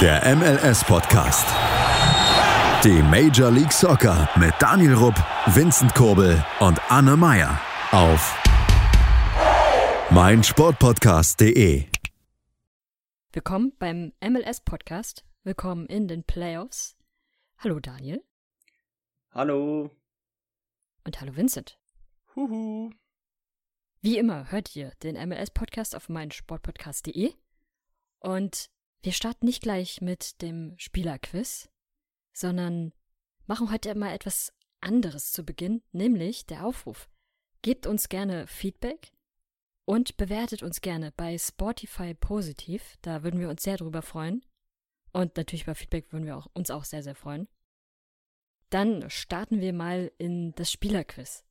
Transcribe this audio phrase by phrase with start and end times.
[0.00, 1.44] Der MLS-Podcast.
[2.84, 5.16] Die Major League Soccer mit Daniel Rupp,
[5.46, 8.40] Vincent Kurbel und Anne Meyer auf
[10.12, 11.86] meinsportpodcast.de.
[13.32, 15.24] Willkommen beim MLS-Podcast.
[15.42, 16.96] Willkommen in den Playoffs.
[17.56, 18.22] Hallo Daniel.
[19.32, 19.90] Hallo.
[21.04, 21.76] Und hallo Vincent.
[22.36, 22.92] Huhu.
[24.00, 27.32] Wie immer hört ihr den MLS-Podcast auf meinsportpodcast.de.
[28.20, 28.70] Und
[29.02, 31.70] wir starten nicht gleich mit dem Spielerquiz,
[32.32, 32.92] sondern
[33.46, 37.08] machen heute mal etwas anderes zu Beginn, nämlich der Aufruf.
[37.62, 39.12] Gebt uns gerne Feedback
[39.84, 42.96] und bewertet uns gerne bei Spotify positiv.
[43.02, 44.44] Da würden wir uns sehr drüber freuen.
[45.12, 47.48] Und natürlich bei Feedback würden wir auch, uns auch sehr, sehr freuen.
[48.70, 51.44] Dann starten wir mal in das Spielerquiz.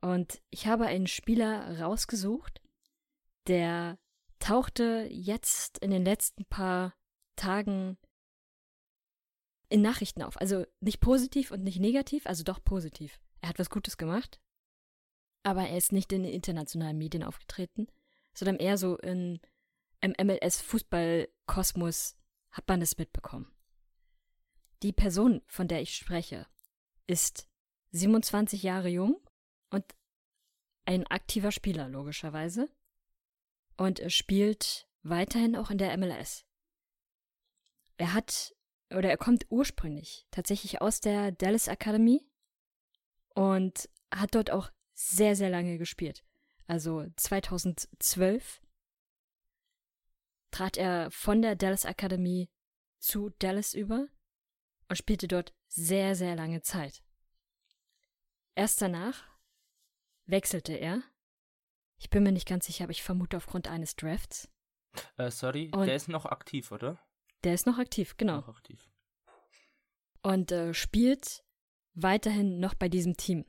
[0.00, 2.60] Und ich habe einen Spieler rausgesucht,
[3.46, 3.98] der
[4.38, 6.94] tauchte jetzt in den letzten paar
[7.36, 7.98] Tagen
[9.68, 10.40] in Nachrichten auf.
[10.40, 13.20] Also nicht positiv und nicht negativ, also doch positiv.
[13.40, 14.40] Er hat was Gutes gemacht,
[15.42, 17.86] aber er ist nicht in den internationalen Medien aufgetreten,
[18.34, 19.40] sondern eher so in,
[20.00, 22.16] im MLS-Fußball-Kosmos
[22.50, 23.50] hat man es mitbekommen.
[24.82, 26.46] Die Person, von der ich spreche,
[27.06, 27.48] ist
[27.90, 29.20] 27 Jahre jung
[29.70, 29.84] und
[30.84, 32.70] ein aktiver Spieler, logischerweise
[33.78, 36.44] und spielt weiterhin auch in der MLS.
[37.96, 38.54] Er hat
[38.90, 42.26] oder er kommt ursprünglich tatsächlich aus der Dallas Academy
[43.34, 46.24] und hat dort auch sehr, sehr lange gespielt.
[46.66, 48.60] Also 2012
[50.50, 52.50] trat er von der Dallas Academy
[52.98, 54.08] zu Dallas über
[54.88, 57.02] und spielte dort sehr, sehr lange Zeit.
[58.54, 59.24] Erst danach
[60.24, 61.02] wechselte er
[61.98, 64.48] ich bin mir nicht ganz sicher, aber ich vermute aufgrund eines Drafts.
[65.16, 66.98] Äh, sorry, Und der ist noch aktiv, oder?
[67.44, 68.36] Der ist noch aktiv, genau.
[68.36, 68.88] Noch aktiv.
[70.22, 71.44] Und äh, spielt
[71.94, 73.44] weiterhin noch bei diesem Team.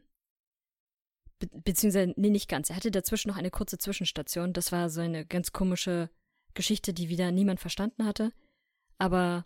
[1.39, 2.69] Be beziehungsweise, nee, nicht ganz.
[2.69, 4.53] Er hatte dazwischen noch eine kurze Zwischenstation.
[4.53, 6.09] Das war so eine ganz komische
[6.53, 8.33] Geschichte, die wieder niemand verstanden hatte.
[8.97, 9.45] Aber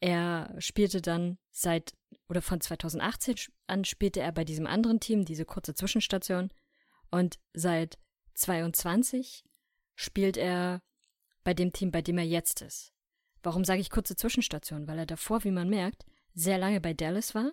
[0.00, 1.94] er spielte dann seit,
[2.28, 3.36] oder von 2018
[3.66, 6.52] an spielte er bei diesem anderen Team, diese kurze Zwischenstation.
[7.10, 7.98] Und seit
[8.34, 9.44] 22
[9.94, 10.82] spielt er
[11.44, 12.92] bei dem Team, bei dem er jetzt ist.
[13.42, 14.88] Warum sage ich kurze Zwischenstation?
[14.88, 17.52] Weil er davor, wie man merkt, sehr lange bei Dallas war.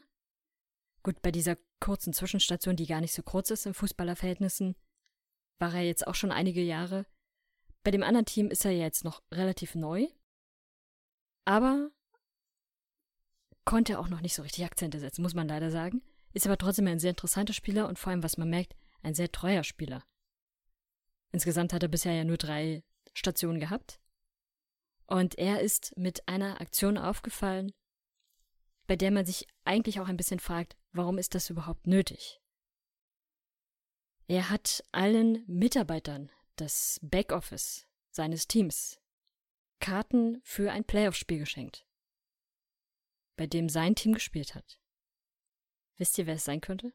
[1.03, 4.75] Gut, bei dieser kurzen Zwischenstation, die gar nicht so kurz ist in Fußballerverhältnissen,
[5.59, 7.05] war er jetzt auch schon einige Jahre.
[7.83, 10.07] Bei dem anderen Team ist er jetzt noch relativ neu.
[11.45, 11.91] Aber
[13.65, 16.01] konnte auch noch nicht so richtig Akzente setzen, muss man leider sagen.
[16.33, 19.31] Ist aber trotzdem ein sehr interessanter Spieler und vor allem, was man merkt, ein sehr
[19.31, 20.03] treuer Spieler.
[21.31, 22.83] Insgesamt hat er bisher ja nur drei
[23.13, 23.99] Stationen gehabt.
[25.07, 27.73] Und er ist mit einer Aktion aufgefallen,
[28.87, 32.41] bei der man sich eigentlich auch ein bisschen fragt, warum ist das überhaupt nötig?
[34.27, 38.99] Er hat allen Mitarbeitern des Backoffice seines Teams
[39.79, 41.85] Karten für ein Playoff-Spiel geschenkt,
[43.35, 44.79] bei dem sein Team gespielt hat.
[45.97, 46.93] Wisst ihr, wer es sein könnte?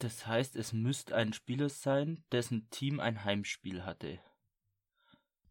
[0.00, 4.18] Das heißt, es müsste ein Spieler sein, dessen Team ein Heimspiel hatte.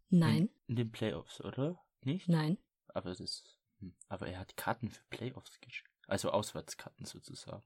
[0.09, 0.37] Nein.
[0.37, 1.79] In, in den Playoffs, oder?
[2.01, 2.27] Nicht?
[2.27, 2.57] Nein.
[2.87, 3.43] Aber das,
[3.77, 5.91] hm, aber er hat Karten für Playoffs geschickt.
[6.07, 7.63] Also Auswärtskarten sozusagen.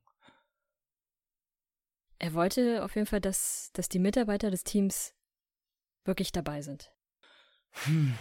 [2.19, 5.15] Er wollte auf jeden Fall, dass, dass die Mitarbeiter des Teams
[6.03, 6.91] wirklich dabei sind.
[7.85, 8.17] Hm.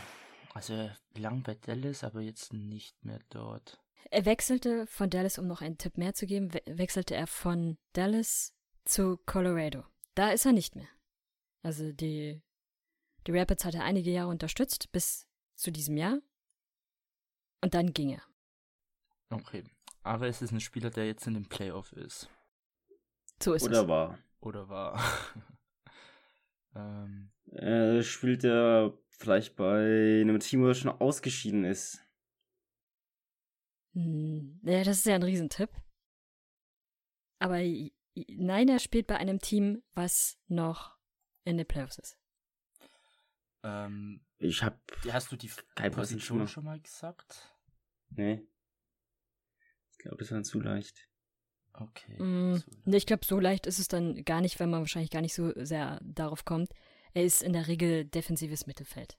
[0.55, 3.82] Also lang bei Dallas, aber jetzt nicht mehr dort.
[4.11, 7.79] Er wechselte von Dallas, um noch einen Tipp mehr zu geben, we wechselte er von
[7.93, 8.55] Dallas
[8.85, 9.85] zu Colorado.
[10.15, 10.89] Da ist er nicht mehr.
[11.63, 12.43] Also die,
[13.27, 16.19] die Rapids hat er einige Jahre unterstützt, bis zu diesem Jahr.
[17.61, 18.23] Und dann ging er.
[19.31, 19.65] Okay.
[20.03, 22.29] Aber es ist ein Spieler, der jetzt in dem Playoff ist.
[23.43, 23.79] So ist Oder es.
[23.79, 24.19] Oder war.
[24.41, 25.01] Oder war.
[26.75, 27.31] ähm.
[27.53, 32.01] Äh, spielt er vielleicht bei einem Team, wo er schon ausgeschieden ist.
[33.95, 35.71] Hm, ja, das ist ja ein Riesentipp.
[37.39, 40.97] Aber nein, er spielt bei einem Team, was noch
[41.45, 42.19] in den Playoffs ist.
[43.65, 44.81] Ähm, ich hab.
[45.11, 45.51] Hast du die
[45.91, 47.57] Position schon mal gesagt?
[48.11, 48.47] Nee.
[49.93, 51.09] Ich glaube, das war zu leicht.
[51.75, 52.21] Okay.
[52.23, 52.97] Mm, so leicht.
[52.97, 55.53] Ich glaube, so leicht ist es dann gar nicht, weil man wahrscheinlich gar nicht so
[55.65, 56.73] sehr darauf kommt.
[57.15, 59.19] Er ist in der Regel defensives Mittelfeld.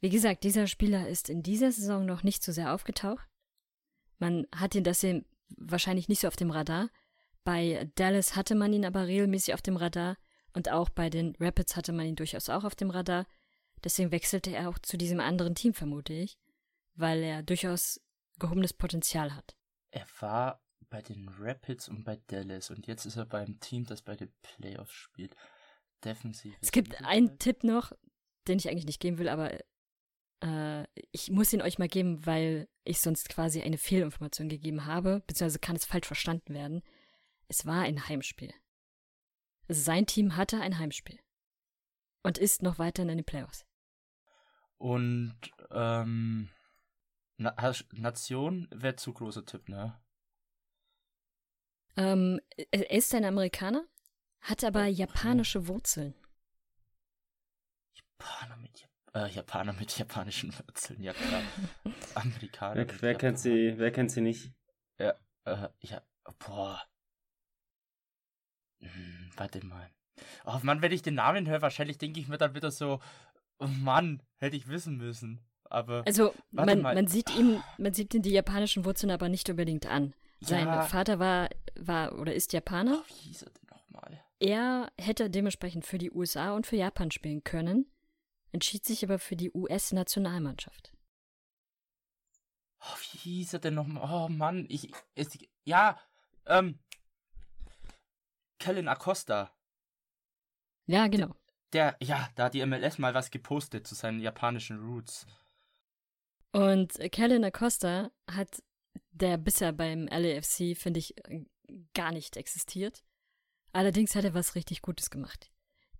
[0.00, 3.26] Wie gesagt, dieser Spieler ist in dieser Saison noch nicht so sehr aufgetaucht.
[4.18, 5.04] Man hat ihn das
[5.56, 6.90] wahrscheinlich nicht so auf dem Radar.
[7.44, 10.16] Bei Dallas hatte man ihn aber regelmäßig auf dem Radar
[10.52, 13.26] und auch bei den Rapids hatte man ihn durchaus auch auf dem Radar.
[13.84, 16.38] Deswegen wechselte er auch zu diesem anderen Team, vermute ich,
[16.94, 18.00] weil er durchaus
[18.38, 19.56] gehobenes Potenzial hat.
[19.90, 24.02] Er war bei den Rapids und bei Dallas und jetzt ist er beim Team, das
[24.02, 25.36] bei den Playoffs spielt.
[26.04, 26.54] Defensiv.
[26.60, 27.92] Es gibt einen Tipp noch,
[28.48, 29.58] den ich eigentlich nicht geben will, aber
[30.42, 35.22] äh, ich muss ihn euch mal geben, weil ich sonst quasi eine Fehlinformation gegeben habe,
[35.26, 36.82] beziehungsweise kann es falsch verstanden werden.
[37.48, 38.52] Es war ein Heimspiel.
[39.68, 41.18] Sein Team hatte ein Heimspiel.
[42.22, 43.64] Und ist noch weiterhin in den Playoffs.
[44.78, 45.38] Und
[45.70, 46.50] ähm,
[47.36, 47.54] Na
[47.92, 49.98] Nation wäre zu großer Tipp, ne?
[51.96, 52.40] Ähm,
[52.72, 53.86] er ist ein Amerikaner,
[54.40, 56.14] hat aber japanische Wurzeln.
[57.94, 58.56] Japaner
[59.16, 61.42] äh, Japaner mit japanischen Wurzeln, ja klar.
[62.14, 62.76] Amerikaner.
[62.86, 64.52] Wer, wer kennt sie, wer kennt sie nicht?
[64.98, 65.12] Äh,
[65.80, 66.02] ja,
[66.44, 66.82] boah.
[68.80, 69.88] Hm, warte mal.
[70.44, 73.00] Oh Mann, wenn ich den Namen höre, wahrscheinlich denke ich mir dann wieder so,
[73.58, 75.40] oh Mann, hätte ich wissen müssen.
[75.64, 76.94] Aber Also Warte man, mal.
[76.94, 80.14] man sieht ihm, man sieht ihm die japanischen Wurzeln aber nicht unbedingt an.
[80.40, 80.82] Sein Ja.
[80.82, 83.02] Vater war, war oder ist Japaner.
[83.02, 84.22] oh, wie hieß er denn nochmal?
[84.38, 87.86] Er hätte dementsprechend für die USA und für Japan spielen können,
[88.56, 90.92] entschied sich aber für die US-Nationalmannschaft.
[92.80, 94.08] Oh, wie hieß er denn nochmal?
[94.10, 96.00] Oh Mann, ich, ist, ja,
[96.46, 96.78] ähm,
[98.58, 99.54] Kellen Acosta.
[100.86, 101.34] Ja, genau.
[101.74, 105.26] Der, ja, da hat die MLS mal was gepostet zu seinen japanischen Roots.
[106.52, 108.62] Und Kellen Acosta hat,
[109.10, 111.14] der bisher beim LAFC, finde ich,
[111.92, 113.04] gar nicht existiert.
[113.72, 115.50] Allerdings hat er was richtig Gutes gemacht.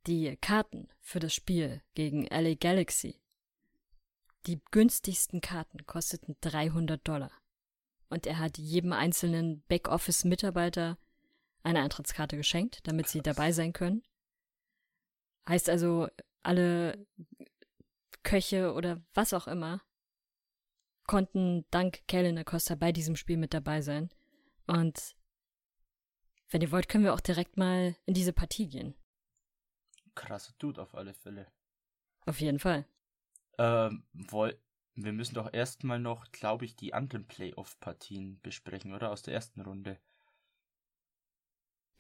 [0.06, 3.20] Die Karten für das Spiel gegen LA Galaxy,
[4.47, 7.32] die günstigsten Karten kosteten 300 Dollar.
[8.08, 10.97] Und er hat jedem einzelnen Backoffice-Mitarbeiter
[11.64, 14.05] eine Eintrittskarte geschenkt, damit sie dabei sein können.
[15.49, 16.06] Heißt also,
[16.44, 17.05] alle
[18.23, 19.82] Köche oder was auch immer
[21.08, 24.11] konnten dank Kellen Acosta bei diesem Spiel mit dabei sein.
[24.69, 25.17] Und
[26.50, 28.94] wenn ihr wollt, können wir auch direkt mal in diese Partie gehen.
[30.16, 31.46] Krasser Dude auf alle Fälle.
[32.26, 32.84] Auf jeden Fall.
[33.58, 34.58] Ähm, woll,
[34.94, 39.10] wir müssen doch erstmal noch, glaube ich, die anderen Playoff-Partien besprechen, oder?
[39.12, 40.00] Aus der ersten Runde.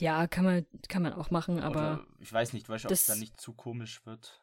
[0.00, 2.92] Ja, kann man, kann man auch machen, aber Oder, ich weiß nicht, weißt du, ob
[2.92, 4.42] es dann nicht zu komisch wird.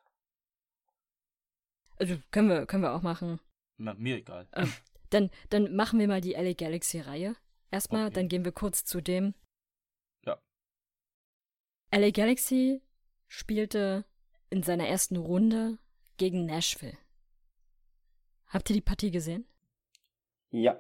[1.98, 3.40] also können wir, können wir auch machen.
[3.78, 4.48] Na, mir egal.
[5.10, 7.36] Dann, dann machen wir mal die LA Galaxy Reihe.
[7.70, 8.14] Erstmal, Okay.
[8.16, 9.36] dann gehen wir kurz zu dem.
[10.26, 10.40] Ja.
[11.92, 12.82] LA Galaxy
[13.28, 14.06] spielte
[14.50, 15.80] in seiner ersten Runde
[16.18, 16.98] gegen Nashville.
[18.48, 19.48] Habt ihr die Partie gesehen?
[20.52, 20.80] Ja.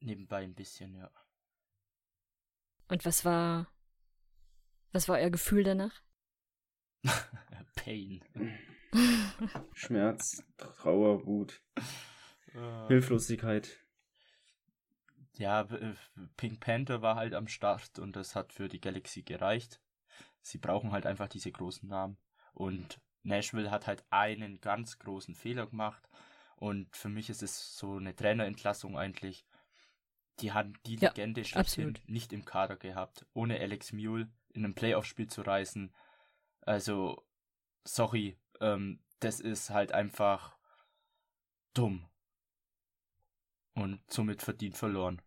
[0.00, 1.10] Nebenbei ein bisschen, ja.
[2.88, 3.72] Und was war,
[4.92, 6.02] was war euer Gefühl danach?
[7.74, 8.22] Pain.
[9.74, 11.62] Schmerz, Trauer, Wut,
[12.54, 13.78] Äh, Hilflosigkeit.
[15.34, 15.94] ja, äh,
[16.36, 19.80] Pink Panther war halt am Start und das hat für die Galaxy gereicht.
[20.48, 22.16] Sie brauchen halt einfach diese großen Namen.
[22.54, 26.08] Und Nashville hat halt einen ganz großen Fehler gemacht.
[26.56, 29.46] Und für mich ist es so eine Trainerentlassung eigentlich.
[30.40, 34.74] Die haben die Ja, Legende schlechthin nicht im Kader gehabt, ohne Alex Mule in einem
[34.74, 35.92] Playoff-Spiel zu reißen.
[36.62, 37.24] Also,
[37.84, 40.56] sorry, ähm, das ist halt einfach
[41.74, 42.08] dumm.
[43.74, 45.22] Und somit verdient verloren.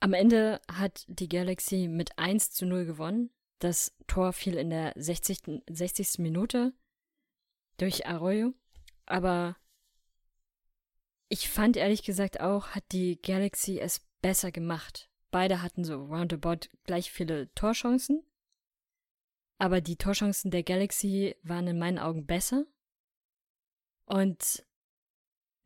[0.00, 3.30] Am Ende hat die Galaxy mit 1 zu 0 gewonnen.
[3.60, 5.62] Das Tor fiel in der 60.
[5.68, 6.18] 60.
[6.18, 6.72] Minute
[7.76, 8.52] durch Arroyo.
[9.06, 9.56] Aber
[11.28, 15.08] ich fand ehrlich gesagt auch, hat die Galaxy es besser gemacht.
[15.30, 18.24] Beide hatten so roundabout gleich viele Torchancen.
[19.58, 22.64] Aber die Torchancen der Galaxy waren in meinen Augen besser.
[24.06, 24.64] Und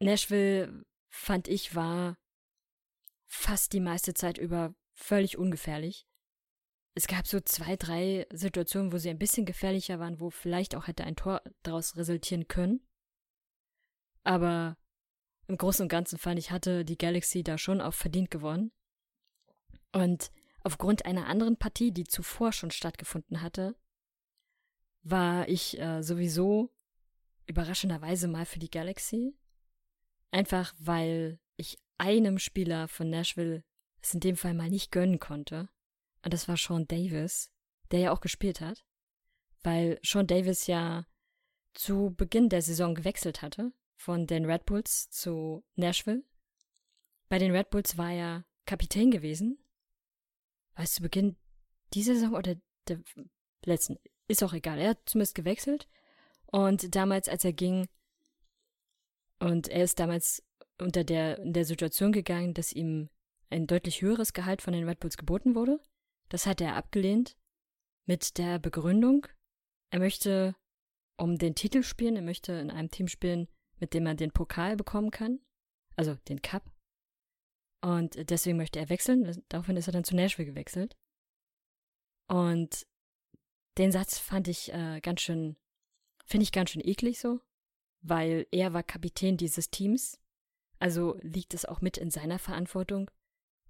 [0.00, 2.18] Nashville, fand ich, war
[3.26, 6.06] fast die meiste Zeit über völlig ungefährlich.
[6.96, 10.86] Es gab so zwei, drei Situationen, wo sie ein bisschen gefährlicher waren, wo vielleicht auch
[10.86, 12.80] hätte ein Tor daraus resultieren können.
[14.22, 14.76] Aber
[15.48, 18.72] im Großen und Ganzen fand ich, hatte die Galaxy da schon auch verdient gewonnen.
[19.92, 20.30] Und
[20.62, 23.76] aufgrund einer anderen Partie, die zuvor schon stattgefunden hatte,
[25.02, 26.70] war ich äh, sowieso
[27.46, 29.36] überraschenderweise mal für die Galaxy.
[30.30, 33.64] Einfach weil ich einem Spieler von Nashville
[34.00, 35.68] es in dem Fall mal nicht gönnen konnte.
[36.24, 37.52] Und das war Sean Davis,
[37.90, 38.84] der ja auch gespielt hat.
[39.62, 41.06] Weil Sean Davis ja
[41.74, 46.24] zu Beginn der Saison gewechselt hatte von den Red Bulls zu Nashville.
[47.28, 49.58] Bei den Red Bulls war er Kapitän gewesen.
[50.74, 51.36] War es zu Beginn
[51.92, 52.56] dieser Saison oder
[52.88, 53.00] der
[53.64, 53.98] letzten?
[54.26, 54.78] Ist auch egal.
[54.78, 55.88] Er hat zumindest gewechselt
[56.46, 57.88] Und damals, als er ging,
[59.40, 60.42] und er ist damals
[60.80, 63.10] unter der, in der Situation gegangen, dass ihm
[63.50, 65.80] ein deutlich höheres Gehalt von den Red Bulls geboten wurde.
[66.28, 67.36] Das hat er abgelehnt
[68.06, 69.26] mit der Begründung,
[69.90, 70.56] er möchte
[71.16, 74.76] um den Titel spielen, er möchte in einem Team spielen, mit dem er den Pokal
[74.76, 75.40] bekommen kann,
[75.96, 76.64] also den Cup.
[77.80, 79.44] Und deswegen möchte er wechseln.
[79.48, 80.96] Daraufhin ist er dann zu Nashville gewechselt.
[82.28, 82.86] Und
[83.76, 85.56] den Satz fand ich äh, ganz schön,
[86.24, 87.40] finde ich ganz schön eklig so,
[88.00, 90.18] weil er war Kapitän dieses Teams.
[90.78, 93.10] Also liegt es auch mit in seiner Verantwortung,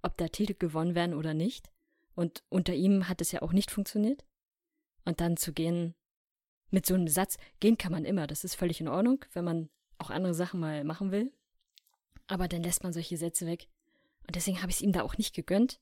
[0.01, 1.69] ob da Titel gewonnen werden oder nicht.
[2.15, 4.25] Und unter ihm hat es ja auch nicht funktioniert.
[5.03, 5.93] Und dann zu gehen
[6.71, 9.69] mit so einem Satz, gehen kann man immer, das ist völlig in Ordnung, wenn man
[9.97, 11.31] auch andere Sachen mal machen will.
[12.27, 13.67] Aber dann lässt man solche Sätze weg.
[14.25, 15.79] Und deswegen habe ich es ihm da auch nicht gegönnt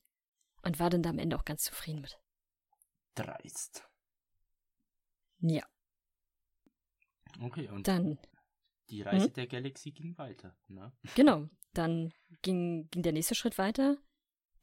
[0.62, 2.18] und war dann da am Ende auch ganz zufrieden mit.
[3.14, 3.88] Dreist.
[5.40, 5.64] Ja.
[7.40, 8.18] Okay, und Dann,
[8.90, 9.32] die Reise Mhm.
[9.34, 10.56] der Galaxy ging weiter.
[10.68, 10.92] Ne?
[11.14, 12.12] genau, dann
[12.42, 13.96] ging, ging der nächste Schritt weiter.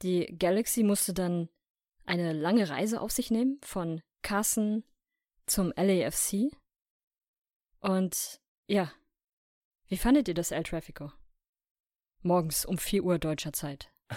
[0.02, 1.50] Die Galaxy musste dann
[2.06, 4.84] eine lange Reise auf sich nehmen von Carson
[5.46, 6.52] zum LAFC.
[7.80, 8.92] Und ja,
[9.88, 11.12] wie fandet ihr das El Trafico?
[12.22, 13.92] Morgens um 4 Uhr deutscher Zeit.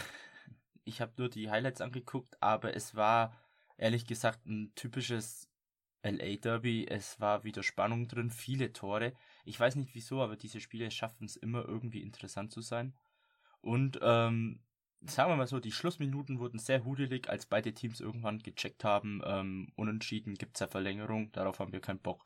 [0.86, 3.34] Ich habe nur die Highlights angeguckt, aber es war
[3.78, 5.48] ehrlich gesagt ein typisches
[6.02, 6.86] LA Derby.
[6.86, 9.14] Es war wieder Spannung drin, viele Tore.
[9.46, 12.94] Ich weiß nicht wieso, aber diese Spiele schaffen es immer irgendwie interessant zu sein.
[13.62, 14.62] Und ähm,
[15.06, 19.22] sagen wir mal so, die Schlussminuten wurden sehr hudelig, als beide Teams irgendwann gecheckt haben,
[19.24, 22.24] ähm, unentschieden gibt's ja Verlängerung, darauf haben wir keinen Bock.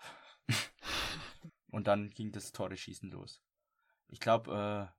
[1.71, 3.43] Und dann ging das Tore-Schießen los.
[4.09, 4.93] Ich glaube,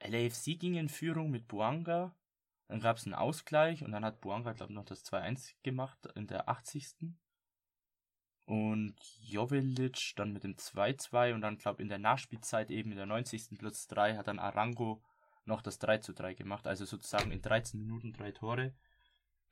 [0.00, 2.14] äh, LAFC ging in Führung mit Buanga.
[2.68, 6.06] Dann gab es einen Ausgleich und dann hat Buanga, glaube ich, noch das 2-1 gemacht
[6.16, 7.14] in der 80.
[8.46, 12.96] Und Jovelic dann mit dem 2-2 und dann, glaube ich, in der Nachspielzeit eben in
[12.96, 13.58] der 90.
[13.58, 15.02] plus 3 hat dann Arango
[15.44, 16.66] noch das 3-3 gemacht.
[16.66, 18.74] Also sozusagen in 13 Minuten drei Tore.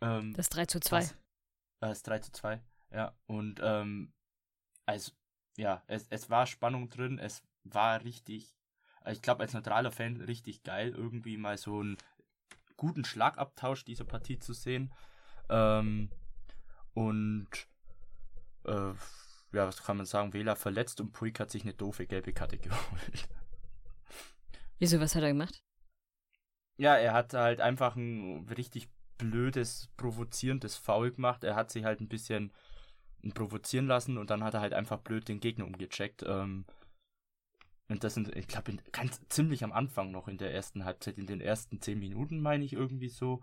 [0.00, 0.96] Ähm, Das 3 zu 2.
[0.98, 3.14] was- Äh, das 3 zu 2, ja.
[3.26, 4.12] Und ähm,
[4.86, 5.12] also,
[5.56, 8.54] ja, es, es war Spannung drin, es war richtig,
[9.04, 11.96] äh, ich glaube als neutraler Fan richtig geil, irgendwie mal so einen
[12.76, 14.92] guten Schlagabtausch dieser Partie zu sehen.
[15.48, 16.10] Ähm,
[16.94, 17.48] und
[18.64, 18.92] äh,
[19.52, 22.58] ja, was kann man sagen, Wähler verletzt und Puig hat sich eine doofe gelbe Karte
[22.58, 23.28] geholt.
[24.78, 25.62] Wieso, was hat er gemacht?
[26.80, 31.44] Ja, er hat halt einfach ein richtig blödes, provozierendes Foul gemacht.
[31.44, 32.54] Er hat sich halt ein bisschen
[33.34, 36.24] provozieren lassen und dann hat er halt einfach blöd den Gegner umgecheckt.
[36.26, 36.64] Ähm,
[37.88, 41.26] und das sind, ich glaube, ganz ziemlich am Anfang noch in der ersten Halbzeit, in
[41.26, 43.42] den ersten zehn Minuten, meine ich irgendwie so.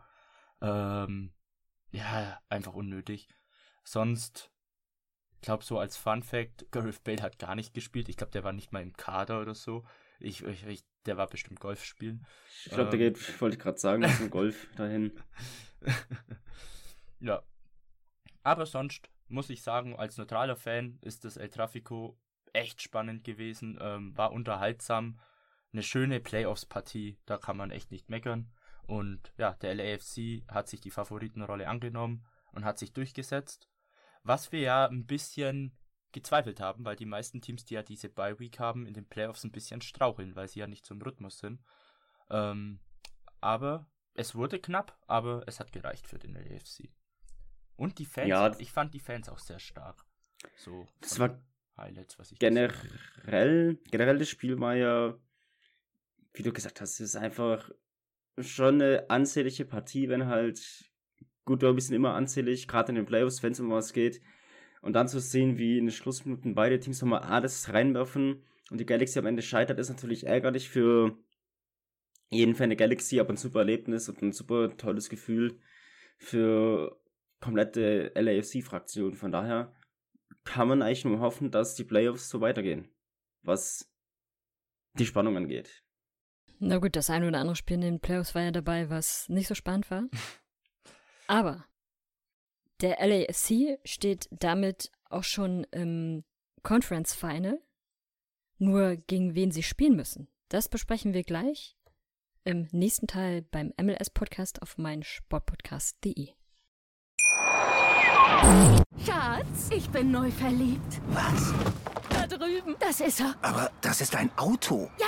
[0.60, 1.32] Ähm,
[1.92, 3.30] ja, einfach unnötig.
[3.84, 4.52] Sonst,
[5.36, 8.10] ich glaube, so als Fun Fact, Gareth Bale hat gar nicht gespielt.
[8.10, 9.86] Ich glaube, der war nicht mal im Kader oder so.
[10.20, 12.26] Ich, ich, ich, der war bestimmt Golf spielen.
[12.66, 13.14] Ich glaube, der Ähm.
[13.14, 15.12] geht, wollte ich gerade sagen, zum Golf dahin.
[17.20, 17.42] ja.
[18.44, 22.18] Aber sonst muss ich sagen, als neutraler Fan ist das El Trafico
[22.54, 25.20] echt spannend gewesen, ähm, war unterhaltsam,
[25.74, 28.52] eine schöne Playoffs-Partie, da kann man echt nicht meckern.
[28.84, 33.68] Und ja, der LAFC hat sich die Favoritenrolle angenommen und hat sich durchgesetzt.
[34.24, 35.78] Was wir ja ein bisschen
[36.18, 39.52] gezweifelt haben, weil die meisten Teams, die ja diese Bye-Week haben, in den Playoffs ein
[39.52, 41.62] bisschen straucheln, weil sie ja nicht zum Rhythmus sind.
[42.30, 42.80] Ähm,
[43.40, 46.90] aber es wurde knapp, aber es hat gereicht für den LAFC.
[47.76, 48.60] Und die Fans, Ja.
[48.60, 50.04] ich fand die Fans auch sehr stark.
[50.56, 51.40] So Das war
[51.78, 55.16] Highlights, was ich generell, generell das Spiel war ja,
[56.34, 57.70] wie du gesagt hast, es ist einfach
[58.40, 60.92] schon eine ansehnliche Partie, wenn halt,
[61.46, 64.20] gut, Derbys sind immer ansehnlich, gerade in den Playoffs, wenn es um was geht.
[64.88, 68.42] Und dann zu sehen, wie in den Schlussminuten beide Teams nochmal alles reinwerfen
[68.72, 71.18] und die Galaxy am Ende scheitert, ist natürlich ärgerlich für
[72.30, 75.60] jeden Fan der Galaxy, aber ein super Erlebnis und ein super tolles Gefühl
[76.18, 76.98] für
[77.42, 79.16] komplette LAFC-Fraktion.
[79.16, 79.76] Von daher
[80.46, 82.88] kann man eigentlich nur hoffen, dass die Playoffs so weitergehen,
[83.42, 83.92] was
[84.94, 85.84] die Spannung angeht.
[86.60, 89.50] Na gut, das eine oder andere Spiel in den Playoffs war ja dabei, was nicht
[89.50, 90.06] so spannend war.
[91.28, 91.66] Aber
[92.82, 96.24] der LAFC steht damit auch schon im
[96.64, 97.60] Conference Final.
[98.60, 100.28] Nur gegen wen sie spielen müssen.
[100.50, 101.78] Das besprechen wir gleich
[102.44, 106.30] im nächsten Teil beim MLS Podcast auf meinsportpodcast.de.
[109.06, 111.02] Schatz, ich bin neu verliebt.
[111.10, 111.54] Was?
[112.10, 112.76] Da drüben.
[112.80, 113.36] Das ist er.
[113.42, 114.90] Aber das ist ein Auto.
[115.00, 115.08] Ja,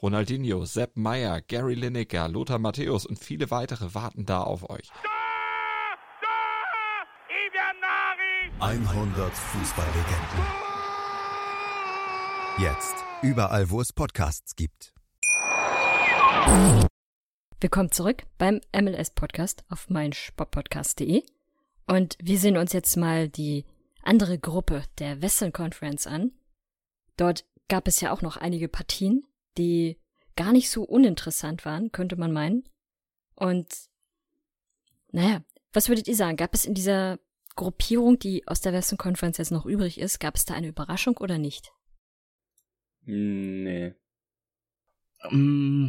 [0.00, 4.92] Ronaldinho, Sepp Meyer, Gary Lineker, Lothar Matthäus und viele weitere warten da auf euch.
[8.60, 10.46] 100 Fußballlegenden.
[12.58, 12.94] Jetzt.
[13.22, 14.94] Überall, wo es Podcasts gibt.
[17.60, 21.24] Willkommen zurück beim MLS-Podcast auf meinsportpodcast.de.
[21.88, 23.64] Und wir sehen uns jetzt mal die
[24.04, 26.30] andere Gruppe der Western Conference an.
[27.16, 29.24] Dort gab es ja auch noch einige Partien,
[29.58, 30.00] die
[30.36, 32.64] gar nicht so uninteressant waren, könnte man meinen.
[33.34, 33.66] Und
[35.10, 36.36] naja, was würdet ihr sagen?
[36.36, 37.18] Gab es in dieser
[37.56, 41.16] Gruppierung, die aus der Western Conference jetzt noch übrig ist, gab es da eine Überraschung
[41.16, 41.72] oder nicht?
[43.02, 43.94] Nee.
[45.30, 45.88] Mm,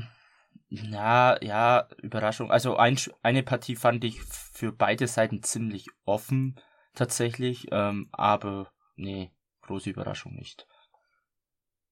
[0.70, 2.50] na, ja, Überraschung.
[2.50, 6.60] Also ein, eine Partie fand ich für beide Seiten ziemlich offen,
[6.96, 7.68] tatsächlich.
[7.72, 10.68] Ähm, aber nee, große Überraschung nicht.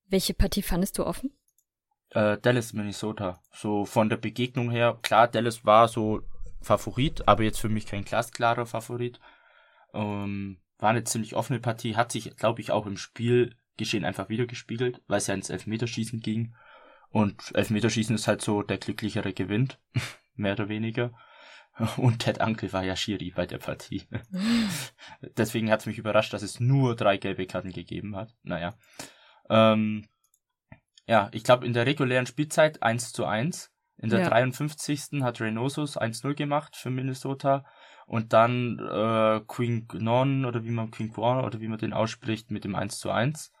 [0.06, 1.37] Welche Partie fandest du offen?
[2.10, 3.40] Äh, Dallas, Minnesota.
[3.52, 6.22] So von der Begegnung her, klar, Dallas war so
[6.60, 9.20] Favorit, aber jetzt für mich kein glasklarer Favorit.
[9.94, 14.28] Ähm, war eine ziemlich offene Partie, hat sich, glaube ich, auch im Spiel Geschehen einfach
[14.28, 16.54] wieder gespiegelt, weil es ja ins Elfmeterschießen ging.
[17.10, 19.78] Und Elfmeterschießen ist halt so, der glücklichere gewinnt,
[20.34, 21.12] mehr oder weniger.
[21.96, 24.02] Und Ted Ankel war ja Schiri bei der Partie.
[25.36, 28.34] Deswegen hat es mich überrascht, dass es nur drei gelbe Karten gegeben hat.
[28.42, 28.76] Naja.
[29.48, 30.08] Ähm,
[31.08, 33.72] ja, ich glaube in der regulären Spielzeit 1 zu 1.
[33.96, 34.28] In der ja.
[34.28, 35.22] 53.
[35.22, 37.64] hat Reynosos 1-0 gemacht für Minnesota.
[38.06, 42.64] Und dann äh, Queen Non oder wie man Quan oder wie man den ausspricht mit
[42.64, 43.52] dem 1 zu 1.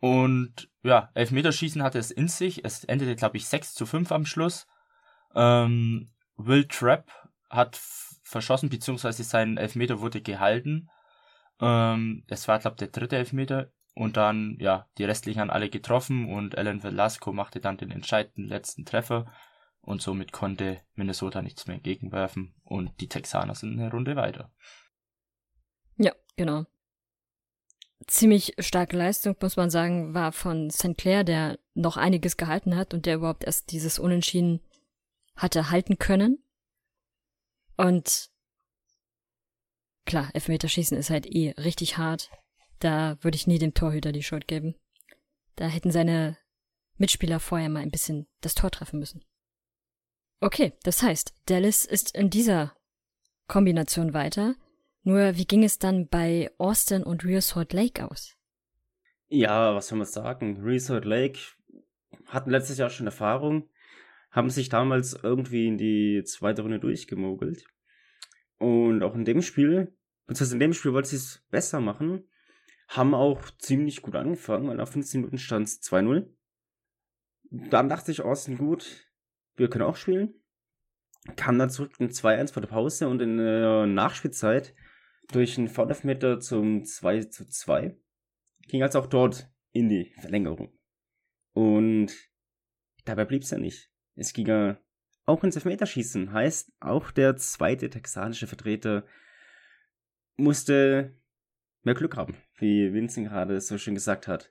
[0.00, 2.64] Und ja, Elfmeterschießen hatte es in sich.
[2.64, 4.66] Es endete, glaube ich, 6 zu 5 am Schluss.
[5.34, 7.10] Ähm, Will Trapp
[7.50, 7.78] hat
[8.22, 10.88] verschossen, beziehungsweise sein Elfmeter wurde gehalten.
[11.60, 13.70] Ähm, es war, glaube ich, der dritte Elfmeter.
[13.98, 18.48] Und dann, ja, die restlichen haben alle getroffen und Alan Velasco machte dann den entscheidenden
[18.48, 19.32] letzten Treffer.
[19.80, 22.54] Und somit konnte Minnesota nichts mehr entgegenwerfen.
[22.62, 24.52] Und die Texaner sind eine Runde weiter.
[25.96, 26.66] Ja, genau
[28.06, 30.96] ziemlich starke Leistung, muss man sagen, war von St.
[30.96, 34.60] Clair, der noch einiges gehalten hat und der überhaupt erst dieses Unentschieden
[35.36, 36.42] hatte halten können.
[37.76, 38.30] Und
[40.04, 42.30] klar, Elfmeterschießen ist halt eh richtig hart.
[42.80, 44.74] Da würde ich nie dem Torhüter die Schuld geben.
[45.56, 46.36] Da hätten seine
[46.96, 49.24] Mitspieler vorher mal ein bisschen das Tor treffen müssen.
[50.40, 52.76] Okay, das heißt, Dallas ist in dieser
[53.48, 54.54] Kombination weiter.
[55.02, 58.36] Nur wie ging es dann bei Austin und Real Salt Lake aus?
[59.28, 60.62] Ja, was soll man sagen?
[60.62, 61.38] Real Salt Lake
[62.26, 63.68] hatten letztes Jahr schon Erfahrung,
[64.30, 67.64] haben sich damals irgendwie in die zweite Runde durchgemogelt.
[68.58, 72.28] Und auch in dem Spiel, beziehungsweise in dem Spiel wollten sie es besser machen,
[72.88, 76.26] haben auch ziemlich gut angefangen, weil nach 15 Minuten stand es 2-0.
[77.50, 79.06] Dann dachte ich, Austin, gut,
[79.56, 80.34] wir können auch spielen.
[81.36, 84.74] Kam dann zurück in 2-1 vor der Pause und in der Nachspielzeit
[85.30, 87.96] durch einen Vordermeter zum 2 zu 2.
[88.68, 90.72] Ging also auch dort in die Verlängerung.
[91.52, 92.12] Und
[93.04, 93.92] dabei blieb es ja nicht.
[94.14, 94.78] Es ging ja
[95.26, 96.32] auch ins Elfmeterschießen.
[96.32, 99.06] Heißt, auch der zweite texanische Vertreter
[100.36, 101.20] musste
[101.82, 104.50] mehr Glück haben, wie Vincent gerade so schön gesagt hat.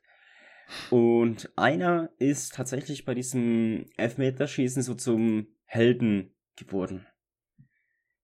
[0.89, 7.07] Und einer ist tatsächlich bei diesem Elfmeterschießen so zum Helden geworden.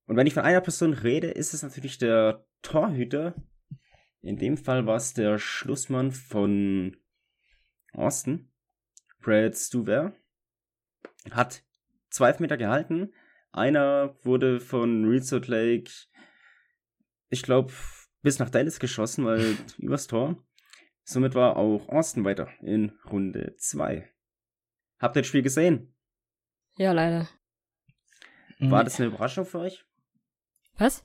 [0.05, 3.35] Und wenn ich von einer Person rede, ist es natürlich der Torhüter.
[4.21, 6.97] In dem Fall war es der Schlussmann von
[7.93, 8.51] Austin.
[9.21, 10.13] Brad Stuver.
[11.31, 11.63] Hat
[12.09, 13.13] zwei Meter gehalten.
[13.51, 15.91] Einer wurde von Salt Lake,
[17.29, 17.71] ich glaube,
[18.23, 20.43] bis nach Dallas geschossen, weil übers Tor.
[21.03, 24.09] Somit war auch Austin weiter in Runde 2.
[24.99, 25.93] Habt ihr das Spiel gesehen?
[26.77, 27.29] Ja, leider.
[28.59, 29.85] War das eine Überraschung für euch?
[30.77, 31.03] Was?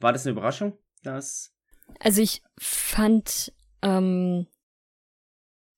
[0.00, 1.54] War das eine Überraschung, dass.
[2.00, 3.52] Also ich fand,
[3.82, 4.48] ähm,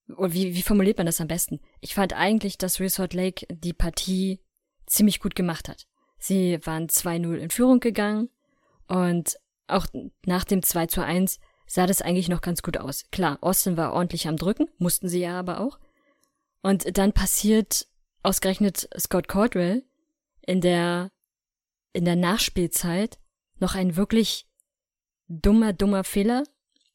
[0.06, 1.60] wie, wie formuliert man das am besten?
[1.80, 4.40] Ich fand eigentlich, dass Resort Lake die Partie
[4.86, 5.86] ziemlich gut gemacht hat.
[6.18, 8.30] Sie waren 2-0 in Führung gegangen
[8.88, 9.38] und
[9.70, 9.86] auch
[10.24, 13.04] nach dem 2 zu 1 sah das eigentlich noch ganz gut aus.
[13.10, 15.78] Klar, Austin war ordentlich am Drücken, mussten sie ja aber auch.
[16.62, 17.86] Und dann passiert
[18.22, 19.84] ausgerechnet Scott Cordwell
[20.42, 21.10] in der
[21.92, 23.18] in der Nachspielzeit
[23.58, 24.46] noch ein wirklich
[25.28, 26.44] dummer, dummer Fehler.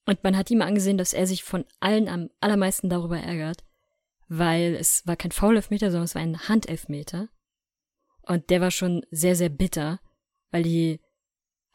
[0.06, 3.64] Und man hat ihm angesehen, dass er sich von allen am allermeisten darüber ärgert,
[4.28, 7.30] weil es war kein Foul-Elfmeter, sondern es war ein Handelfmeter.
[8.22, 10.00] Und der war schon sehr, sehr bitter,
[10.52, 11.00] weil die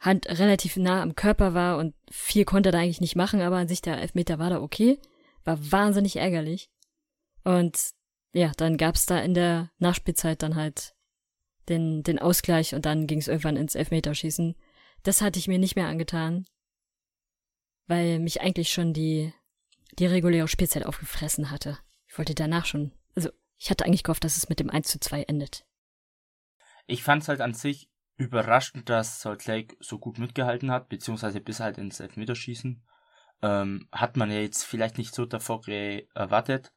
[0.01, 3.57] Hand relativ nah am Körper war und viel konnte er da eigentlich nicht machen, aber
[3.57, 4.99] an sich der Elfmeter war da okay.
[5.43, 6.71] War wahnsinnig ärgerlich.
[7.43, 7.91] Und
[8.33, 10.95] ja, dann gab's da in der Nachspielzeit dann halt
[11.69, 14.55] den, den Ausgleich und dann ging's irgendwann ins Elfmeterschießen.
[15.03, 16.45] Das hatte ich mir nicht mehr angetan,
[17.85, 19.31] weil mich eigentlich schon die,
[19.99, 21.77] die reguläre Spielzeit aufgefressen hatte.
[22.07, 24.99] Ich wollte danach schon, also ich hatte eigentlich gehofft, dass es mit dem 1 zu
[24.99, 25.63] 2 endet.
[26.87, 31.41] Ich fand es halt an sich überraschend, dass Salt Lake so gut mitgehalten hat, beziehungsweise
[31.41, 32.83] bis halt ins Elfmeterschießen.
[33.41, 36.71] Ähm, hat man ja jetzt vielleicht nicht so davor erwartet.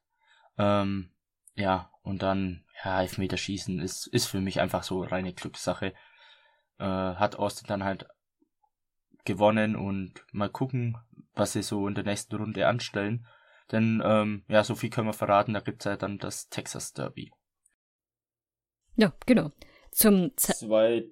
[0.56, 1.10] Ähm,
[1.54, 5.94] ja, und dann, ja, Elfmeterschießen ist, ist für mich einfach so reine Glückssache.
[6.78, 8.06] Äh, hat Austin dann halt
[9.24, 10.98] gewonnen und mal gucken,
[11.34, 13.26] was sie so in der nächsten Runde anstellen.
[13.72, 17.32] Denn, ähm, ja, so viel können wir verraten, da gibt's ja dann das Texas Derby.
[18.96, 19.52] Ja, genau.
[19.90, 21.06] Zum Z Zwei.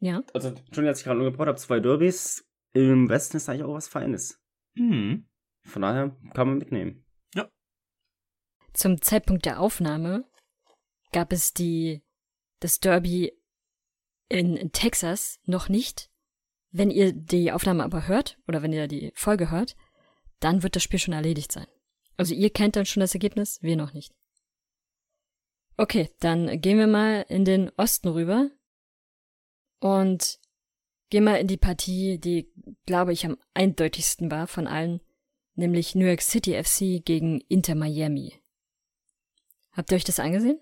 [0.00, 0.22] Ja.
[0.34, 3.74] Also, Entschuldigung, dass ich gerade nur gebraucht habe, zwei Derbys im Westen ist eigentlich auch
[3.74, 4.38] was Feines.
[4.74, 5.28] Mhm.
[5.62, 7.04] Von daher kann man mitnehmen.
[7.34, 7.48] Ja.
[8.72, 10.24] Zum Zeitpunkt der Aufnahme
[11.12, 12.04] gab es die,
[12.60, 13.32] das Derby
[14.28, 16.10] in, in Texas noch nicht.
[16.70, 19.76] Wenn ihr die Aufnahme aber hört, oder wenn ihr die Folge hört,
[20.40, 21.66] dann wird das Spiel schon erledigt sein.
[22.16, 24.12] Also ihr kennt dann schon das Ergebnis, wir noch nicht.
[25.78, 28.50] Okay, dann gehen wir mal in den Osten rüber
[29.80, 30.38] und
[31.10, 32.52] gehen mal in die Partie, die,
[32.86, 35.00] glaube ich, am eindeutigsten war von allen,
[35.54, 38.40] nämlich New York City FC gegen Inter Miami.
[39.72, 40.60] Habt ihr euch das angesehen?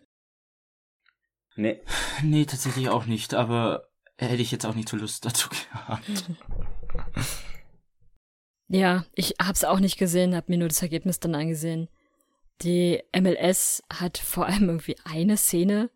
[1.56, 1.80] Nee.
[2.22, 6.04] Nee, tatsächlich auch nicht, aber hätte ich jetzt auch nicht so Lust dazu gehabt.
[8.68, 11.88] Ja, ich hab's auch nicht gesehen, hab mir nur das Ergebnis dann angesehen.
[12.62, 15.90] Die MLS hat vor allem irgendwie eine Szene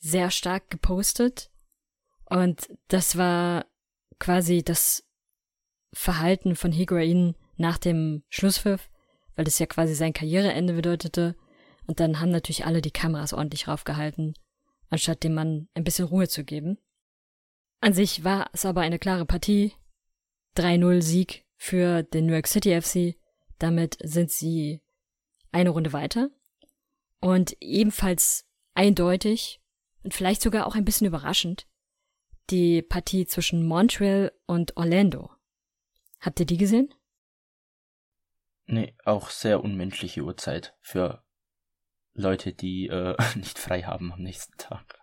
[0.00, 1.50] sehr stark gepostet.
[2.28, 3.66] Und das war
[4.18, 5.04] quasi das
[5.92, 8.90] Verhalten von Higuain nach dem Schlusspfiff,
[9.34, 11.36] weil das ja quasi sein Karriereende bedeutete.
[11.86, 14.34] Und dann haben natürlich alle die Kameras ordentlich raufgehalten,
[14.90, 16.78] anstatt dem Mann ein bisschen Ruhe zu geben.
[17.80, 19.72] An sich war es aber eine klare Partie.
[20.56, 23.16] 3-0 Sieg für den New York City FC.
[23.58, 24.82] Damit sind sie
[25.52, 26.30] eine Runde weiter.
[27.20, 29.60] Und ebenfalls eindeutig
[30.02, 31.67] und vielleicht sogar auch ein bisschen überraschend
[32.50, 35.30] die Partie zwischen Montreal und Orlando.
[36.20, 36.92] Habt ihr die gesehen?
[38.66, 41.24] Nee, auch sehr unmenschliche Uhrzeit für
[42.14, 44.98] Leute, die äh, nicht frei haben am nächsten Tag.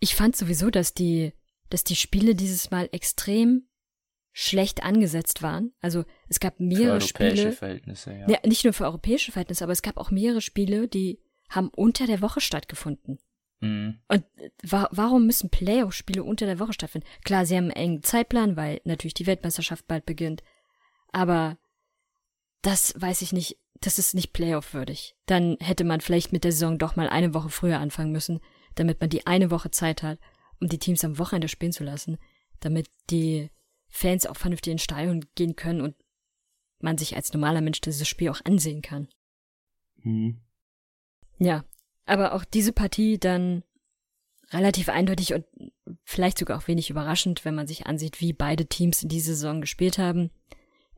[0.00, 1.32] Ich fand sowieso, dass die,
[1.70, 3.68] dass die Spiele dieses Mal extrem
[4.32, 5.72] schlecht angesetzt waren.
[5.80, 7.52] Also es gab mehrere für europäische Spiele.
[7.52, 8.28] Verhältnisse, ja.
[8.28, 12.06] Ja, nicht nur für europäische Verhältnisse, aber es gab auch mehrere Spiele, die haben unter
[12.06, 13.18] der Woche stattgefunden.
[13.60, 14.00] Mhm.
[14.08, 14.24] Und
[14.62, 17.06] wa warum müssen Playoff-Spiele unter der Woche stattfinden?
[17.24, 20.42] Klar, sie haben einen engen Zeitplan, weil natürlich die Weltmeisterschaft bald beginnt.
[21.12, 21.58] Aber
[22.62, 25.14] das weiß ich nicht, das ist nicht Playoff-würdig.
[25.26, 28.40] Dann hätte man vielleicht mit der Saison doch mal eine Woche früher anfangen müssen,
[28.74, 30.18] damit man die eine Woche Zeit hat,
[30.60, 32.18] um die Teams am Wochenende spielen zu lassen,
[32.60, 33.50] damit die
[33.88, 35.94] Fans auch vernünftig ins Stadion gehen können und
[36.80, 39.08] man sich als normaler Mensch dieses Spiel auch ansehen kann.
[40.02, 40.40] Mhm.
[41.38, 41.64] Ja,
[42.06, 43.62] aber auch diese Partie dann
[44.50, 45.44] relativ eindeutig und
[46.04, 49.60] vielleicht sogar auch wenig überraschend, wenn man sich ansieht, wie beide Teams in dieser Saison
[49.60, 50.30] gespielt haben.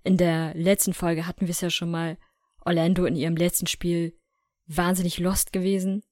[0.05, 2.18] In der letzten Folge hatten wir es ja schon mal,
[2.64, 4.14] Orlando in ihrem letzten Spiel
[4.66, 6.03] wahnsinnig lost gewesen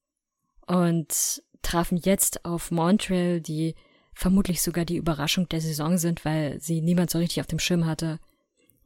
[0.67, 3.75] und trafen jetzt auf Montreal, die
[4.15, 7.85] vermutlich sogar die Überraschung der Saison sind, weil sie niemand so richtig auf dem Schirm
[7.85, 8.19] hatte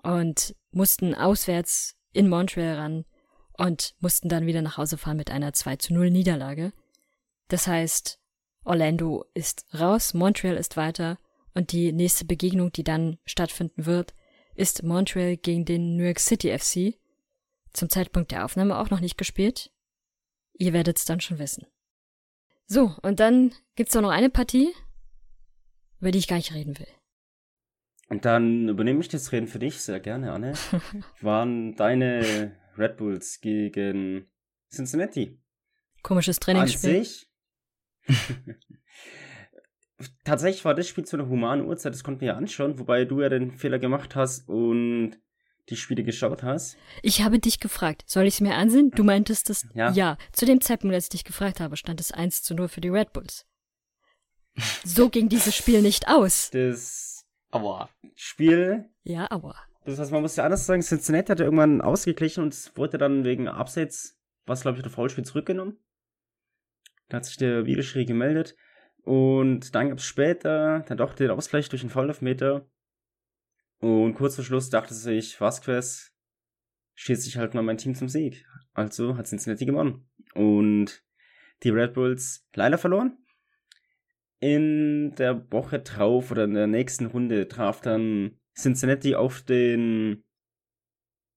[0.02, 3.04] und mussten auswärts in Montreal ran
[3.60, 6.72] und mussten dann wieder nach Hause fahren mit einer 2 zu 0 Niederlage.
[7.48, 8.18] Das heißt,
[8.64, 11.18] Orlando ist raus, Montreal ist weiter
[11.52, 14.14] und die nächste Begegnung, die dann stattfinden wird,
[14.54, 16.98] ist Montreal gegen den New York City FC.
[17.74, 19.70] Zum Zeitpunkt der Aufnahme auch noch nicht gespielt.
[20.54, 21.66] Ihr werdet's dann schon wissen.
[22.66, 24.72] So, und dann gibt's auch noch eine Partie,
[26.00, 26.88] über die ich gar nicht reden will.
[28.08, 30.54] Und dann übernehme ich das Reden für dich sehr gerne, Anne.
[31.20, 34.26] Waren deine Red Bulls gegen
[34.72, 35.38] Cincinnati?
[36.02, 37.04] Komisches An Trainingsspiel.
[37.04, 37.28] sich.
[40.24, 43.20] Tatsächlich war das Spiel zu einer humanen Uhrzeit, das konnten wir ja anschauen, wobei du
[43.20, 45.18] ja den Fehler gemacht hast und
[45.68, 46.78] die Spiele geschaut hast.
[47.02, 48.90] Ich habe dich gefragt, soll ich es mir ansehen?
[48.90, 49.92] Du meintest es Ja.
[49.92, 50.16] ja.
[50.32, 52.88] Zu dem Zeitpunkt, als ich dich gefragt habe, stand es 1 zu 0 für die
[52.88, 53.46] Red Bulls.
[54.84, 56.50] So ging dieses Spiel nicht aus.
[56.50, 57.88] Das Aua.
[58.14, 59.54] Spiel Ja, aber.
[59.84, 62.98] Das heißt, man muss ja anders sagen, Cincinnati hat ja irgendwann ausgeglichen und es wurde
[62.98, 65.78] dann wegen Abseits, was glaube ich, der Foulspiel zurückgenommen.
[67.08, 68.56] Da hat sich der Videoschiri gemeldet.
[69.02, 72.68] Und dann gab es später dann doch den Ausgleich durch einen Foulelfmeter.
[73.78, 76.14] Und kurz vor Schluss dachte sich Vasquez,
[76.94, 78.44] schießt sich halt mal mein Team zum Sieg.
[78.74, 80.08] Also hat Cincinnati gewonnen.
[80.34, 81.02] Und
[81.62, 83.16] die Red Bulls leider verloren.
[84.38, 90.24] In der Woche drauf oder in der nächsten Runde traf dann Cincinnati auf den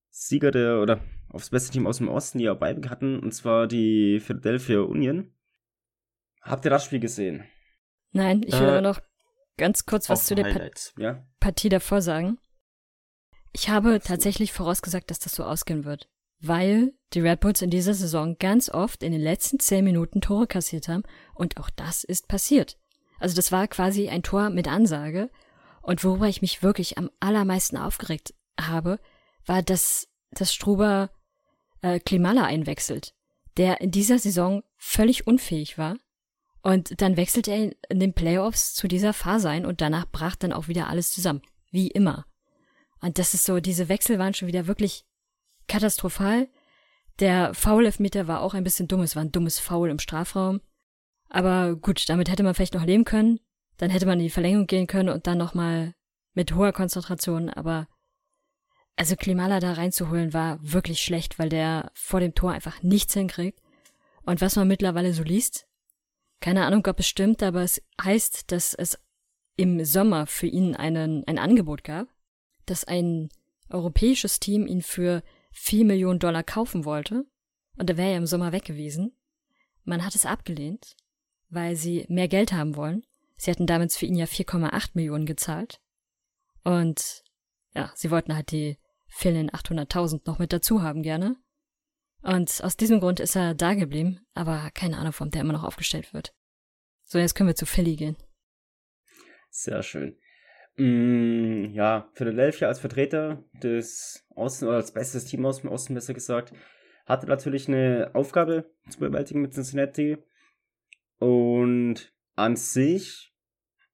[0.10, 3.68] Sieger der, oder aufs beste Team aus dem Osten, die ja beide hatten, und zwar
[3.68, 5.34] die Philadelphia Union.
[6.42, 7.46] Habt ihr das Spiel gesehen?
[8.12, 9.02] Nein, ich will äh, aber noch
[9.58, 11.26] ganz kurz was zu der pa ja?
[11.40, 12.38] Partie davor sagen.
[13.54, 17.94] Ich habe tatsächlich vorausgesagt, dass das so ausgehen wird, weil die Red Bulls in dieser
[17.94, 22.28] Saison ganz oft in den letzten zehn Minuten Tore kassiert haben und auch das ist
[22.28, 22.78] passiert.
[23.20, 25.30] Also das war quasi ein Tor mit Ansage
[25.84, 29.00] und worüber ich mich wirklich am allermeisten aufgeregt habe,
[29.46, 31.12] war, dass, dass Struber
[31.82, 33.14] äh, Klimala einwechselt,
[33.58, 35.98] der in dieser Saison völlig unfähig war
[36.64, 40.54] und dann wechselt er in den Playoffs zu dieser Phase ein und danach brach dann
[40.54, 41.42] auch wieder alles zusammen.
[41.70, 42.26] Wie immer.
[43.02, 45.06] Und das ist so, diese Wechsel waren schon wieder wirklich
[45.68, 46.48] katastrophal.
[47.20, 49.02] Der Foul-Elfmeter war auch ein bisschen dumm.
[49.02, 50.62] Es war ein dummes Foul im Strafraum.
[51.30, 53.42] Aber gut, damit hätte man vielleicht noch leben können.
[53.78, 55.94] Dann hätte man in die Verlängerung gehen können und dann nochmal
[56.34, 57.50] mit hoher Konzentration.
[57.50, 57.88] Aber
[58.96, 63.60] also Klimala da reinzuholen war wirklich schlecht, weil der vor dem Tor einfach nichts hinkriegt.
[64.24, 65.68] Und was man mittlerweile so liest,
[66.40, 69.00] keine Ahnung, ob es stimmt, aber es heißt, dass es
[69.56, 72.08] im Sommer für ihn einen, ein Angebot gab,
[72.66, 73.30] dass ein
[73.70, 77.26] europäisches Team ihn für vier Millionen Dollar kaufen wollte.
[77.78, 79.16] Und er wäre ja im Sommer weg gewesen.
[79.84, 80.96] Man hat es abgelehnt,
[81.50, 83.06] weil sie mehr Geld haben wollen.
[83.36, 85.82] Sie hatten damals für ihn ja 4,8 Millionen gezahlt.
[86.64, 87.24] Und
[87.74, 91.36] ja, sie wollten halt die fehlenden 800.000 noch mit dazu haben gerne.
[92.22, 95.64] Und aus diesem Grund ist er da geblieben, aber keine Ahnung, warum der immer noch
[95.64, 96.34] aufgestellt wird.
[97.04, 98.16] So, jetzt können wir zu Philly gehen.
[99.50, 100.18] Sehr schön.
[100.78, 106.14] Mm, ja, Philadelphia als Vertreter des Osten oder als bestes Team aus dem Osten, besser
[106.14, 106.54] gesagt,
[107.06, 110.18] hatte natürlich eine Aufgabe zu bewältigen mit Cincinnati.
[111.20, 113.34] Und an sich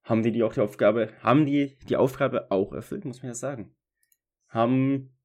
[0.02, 3.34] haben die, die auch die Aufgabe, haben die die Aufgabe auch erfüllt, muss man ja
[3.34, 3.76] sagen.
[4.48, 5.16] Haben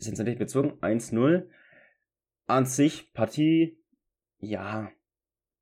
[0.00, 1.48] Cincinnati bezogen, 1-0
[2.46, 3.78] an sich, Partie,
[4.38, 4.90] ja,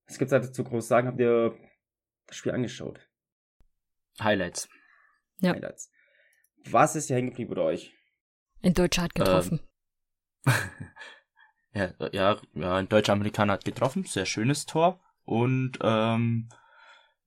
[0.06, 1.06] was gibt's da zu groß sagen?
[1.06, 1.56] Habt ihr
[2.26, 3.00] das Spiel angeschaut?
[4.20, 4.68] Highlights.
[5.40, 5.52] Ja.
[5.52, 5.90] Highlights.
[6.64, 7.94] Was ist hier hängen geblieben bei euch?
[8.62, 9.60] Ein Deutscher hat getroffen.
[10.46, 10.54] Ähm,
[11.72, 16.48] ja, ja, ja, ein deutscher Amerikaner hat getroffen, sehr schönes Tor und ähm,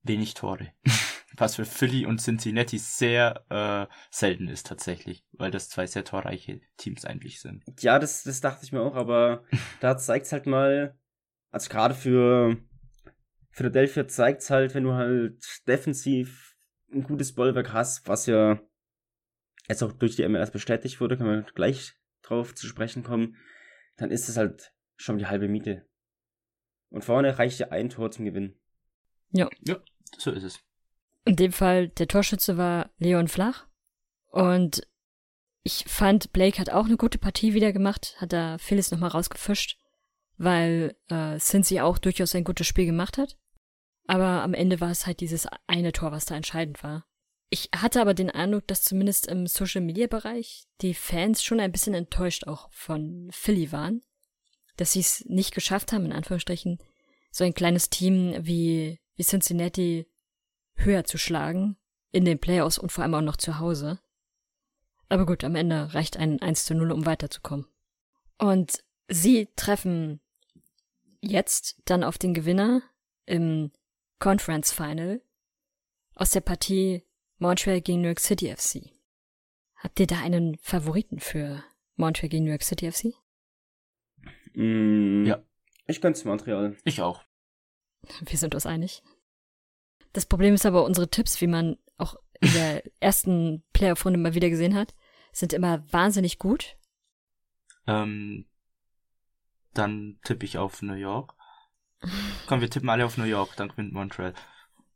[0.01, 0.73] wenig Tore.
[1.37, 6.59] Was für Philly und Cincinnati sehr äh, selten ist tatsächlich, weil das zwei sehr torreiche
[6.77, 7.63] Teams eigentlich sind.
[7.79, 9.43] Ja, das, das dachte ich mir auch, aber
[9.79, 10.97] da zeigt's halt mal,
[11.51, 12.57] also gerade für
[13.51, 15.37] Philadelphia zeigt's halt, wenn du halt
[15.67, 16.57] defensiv
[16.91, 18.59] ein gutes Bollwerk hast, was ja
[19.69, 23.37] jetzt auch durch die MLS bestätigt wurde, können wir gleich drauf zu sprechen kommen,
[23.95, 25.85] dann ist es halt schon die halbe Miete.
[26.91, 28.55] Und vorne reicht ja ein Tor zum Gewinn.
[29.31, 29.49] Ja.
[29.65, 29.77] Ja,
[30.17, 30.59] so ist es.
[31.25, 33.67] In dem Fall, der Torschütze war Leon Flach.
[34.27, 34.87] Und
[35.63, 39.77] ich fand, Blake hat auch eine gute Partie wieder gemacht, hat da vieles nochmal rausgefischt,
[40.37, 43.37] weil äh, Cincy auch durchaus ein gutes Spiel gemacht hat.
[44.07, 47.05] Aber am Ende war es halt dieses eine Tor, was da entscheidend war.
[47.49, 51.71] Ich hatte aber den Eindruck, dass zumindest im Social Media Bereich die Fans schon ein
[51.71, 54.01] bisschen enttäuscht auch von Philly waren.
[54.77, 56.79] Dass sie es nicht geschafft haben, in Anführungsstrichen,
[57.31, 60.07] so ein kleines Team wie, wie Cincinnati
[60.75, 61.77] höher zu schlagen
[62.11, 63.99] in den Playoffs und vor allem auch noch zu Hause.
[65.09, 67.67] Aber gut, am Ende reicht ein 1 zu 0, um weiterzukommen.
[68.37, 70.19] Und sie treffen
[71.21, 72.81] jetzt dann auf den Gewinner
[73.25, 73.71] im
[74.19, 75.21] Conference Final
[76.15, 77.03] aus der Partie
[77.37, 78.89] Montreal gegen New York City FC.
[79.75, 81.63] Habt ihr da einen Favoriten für
[81.95, 83.13] Montreal gegen New York City FC?
[84.53, 85.41] Mm, Ja.
[85.87, 86.77] Ich gönn's Montreal.
[86.83, 87.23] Ich auch.
[88.21, 89.03] Wir sind uns einig.
[90.13, 94.49] Das Problem ist aber, unsere Tipps, wie man auch in der ersten Playoff-Runde mal wieder
[94.49, 94.93] gesehen hat,
[95.31, 96.77] sind immer wahnsinnig gut.
[97.87, 98.45] Ähm,
[99.73, 101.33] dann tippe ich auf New York.
[102.47, 104.33] Komm, wir tippen alle auf New York, dann gewinnt Montreal.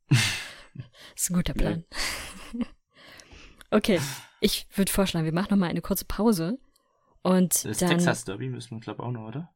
[1.15, 1.85] ist ein guter Plan.
[3.71, 3.99] okay,
[4.41, 6.57] ich würde vorschlagen, wir machen noch mal eine kurze Pause
[7.25, 9.53] und Das dann Texas Derby müssen wir, glaube ich, auch noch, oder?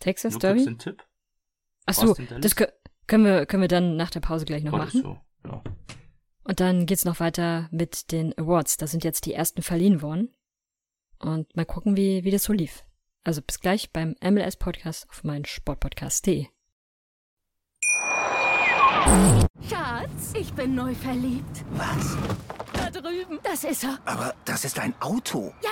[0.00, 0.64] Texas Nur Derby.
[0.64, 1.04] den Tipp.
[1.86, 2.42] Ach so, Austin Dallas?
[2.42, 2.72] das kö-
[3.06, 5.02] können wir können wir dann nach der Pause gleich noch Oder machen.
[5.02, 5.62] so, ja.
[6.44, 8.76] Und dann geht's noch weiter mit den Awards.
[8.76, 10.34] Da sind jetzt die ersten verliehen worden.
[11.18, 12.84] Und mal gucken, wie, wie das so lief.
[13.22, 16.46] Also bis gleich beim MLS Podcast auf meinen Sportpodcast.de.
[19.68, 21.64] Schatz, ich bin neu verliebt.
[21.72, 22.16] Was?
[22.72, 23.38] Da drüben.
[23.42, 23.98] Das ist er.
[24.06, 25.52] Aber das ist ein Auto.
[25.62, 25.70] Ja,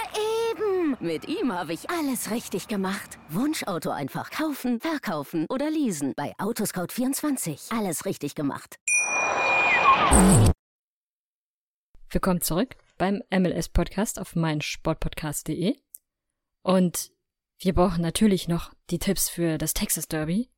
[0.50, 0.96] eben.
[1.00, 3.18] Mit ihm habe ich alles richtig gemacht.
[3.30, 6.12] Wunschauto einfach kaufen, verkaufen oder leasen.
[6.14, 7.74] Bei Autoscout24.
[7.76, 8.76] Alles richtig gemacht.
[12.10, 15.76] Willkommen zurück beim MLS Podcast auf meinsportpodcast.de.
[16.62, 17.12] Und
[17.58, 20.50] wir brauchen natürlich noch die Tipps für das Texas Derby.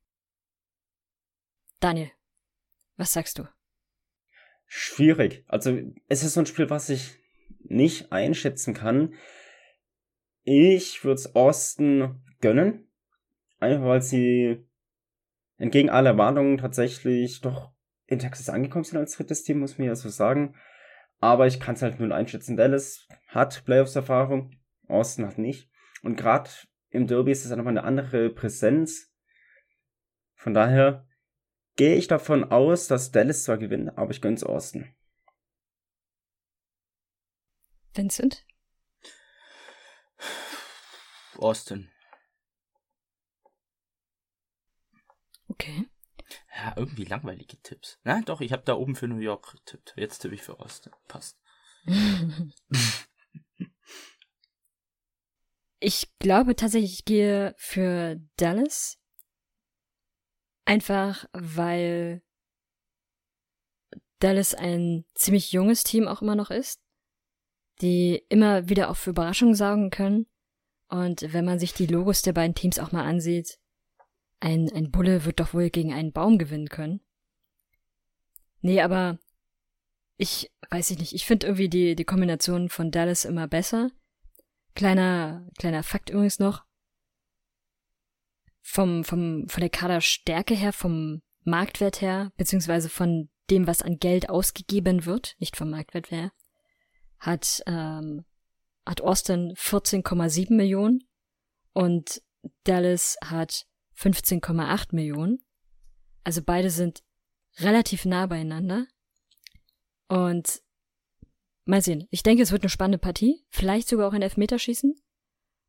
[1.79, 2.11] Daniel,
[2.97, 3.47] was sagst du?
[4.65, 5.43] Schwierig.
[5.47, 5.77] Also,
[6.07, 7.17] es ist so ein Spiel, was ich
[7.59, 9.13] nicht einschätzen kann.
[10.43, 12.87] Ich würde es Austin gönnen.
[13.59, 14.67] Einfach weil sie
[15.57, 17.71] entgegen aller Erwartungen tatsächlich doch
[18.07, 20.55] in Texas angekommen sind als drittes Team, muss man ja so sagen.
[21.19, 22.57] Aber ich kann es halt nur einschätzen.
[22.57, 24.51] Dallas hat Playoffs-Erfahrung,
[24.87, 25.69] Austin hat nicht.
[26.03, 26.49] Und gerade
[26.89, 29.11] im Derby ist es nochmal eine andere Präsenz.
[30.35, 31.07] Von daher
[31.75, 34.93] gehe ich davon aus, dass Dallas zwar gewinnt, aber ich gönn's Austin.
[37.93, 38.45] Vincent?
[41.37, 41.89] Austin.
[45.47, 45.87] Okay.
[46.55, 47.99] Ja, irgendwie langweilige Tipps.
[48.03, 49.93] Na doch, ich habe da oben für New York getippt.
[49.95, 50.93] Jetzt tippe ich für Austin.
[51.07, 51.39] Passt.
[55.79, 58.97] Ich glaube tatsächlich, ich gehe für Dallas.
[60.65, 62.21] Einfach weil
[64.19, 66.81] Dallas ein ziemlich junges Team auch immer noch ist,
[67.81, 70.25] die immer wieder auch für Überraschungen sorgen können.
[70.87, 73.59] Und wenn man sich die Logos der beiden Teams auch mal ansieht,
[74.39, 77.01] ein, ein Bulle wird doch wohl gegen einen Baum gewinnen können.
[78.61, 79.19] Nee, aber
[80.17, 81.13] ich weiß ich nicht.
[81.13, 83.91] Ich finde irgendwie die, die Kombination von Dallas immer besser.
[84.73, 86.65] Kleiner, kleiner Fakt übrigens noch.
[88.67, 94.29] Vom, vom, von der Kaderstärke her, vom Marktwert her, beziehungsweise von dem, was an Geld
[94.29, 96.31] ausgegeben wird, nicht vom Marktwert her,
[97.19, 98.25] hat, ähm,
[98.85, 101.07] hat Austin 14,7 Millionen
[101.73, 102.23] und
[102.63, 105.45] Dallas hat 15,8 Millionen.
[106.23, 107.03] Also beide sind
[107.59, 108.87] relativ nah beieinander.
[110.07, 110.61] Und
[111.65, 112.07] mal sehen.
[112.09, 113.45] Ich denke, es wird eine spannende Partie.
[113.49, 114.95] Vielleicht sogar auch ein Elfmeterschießen.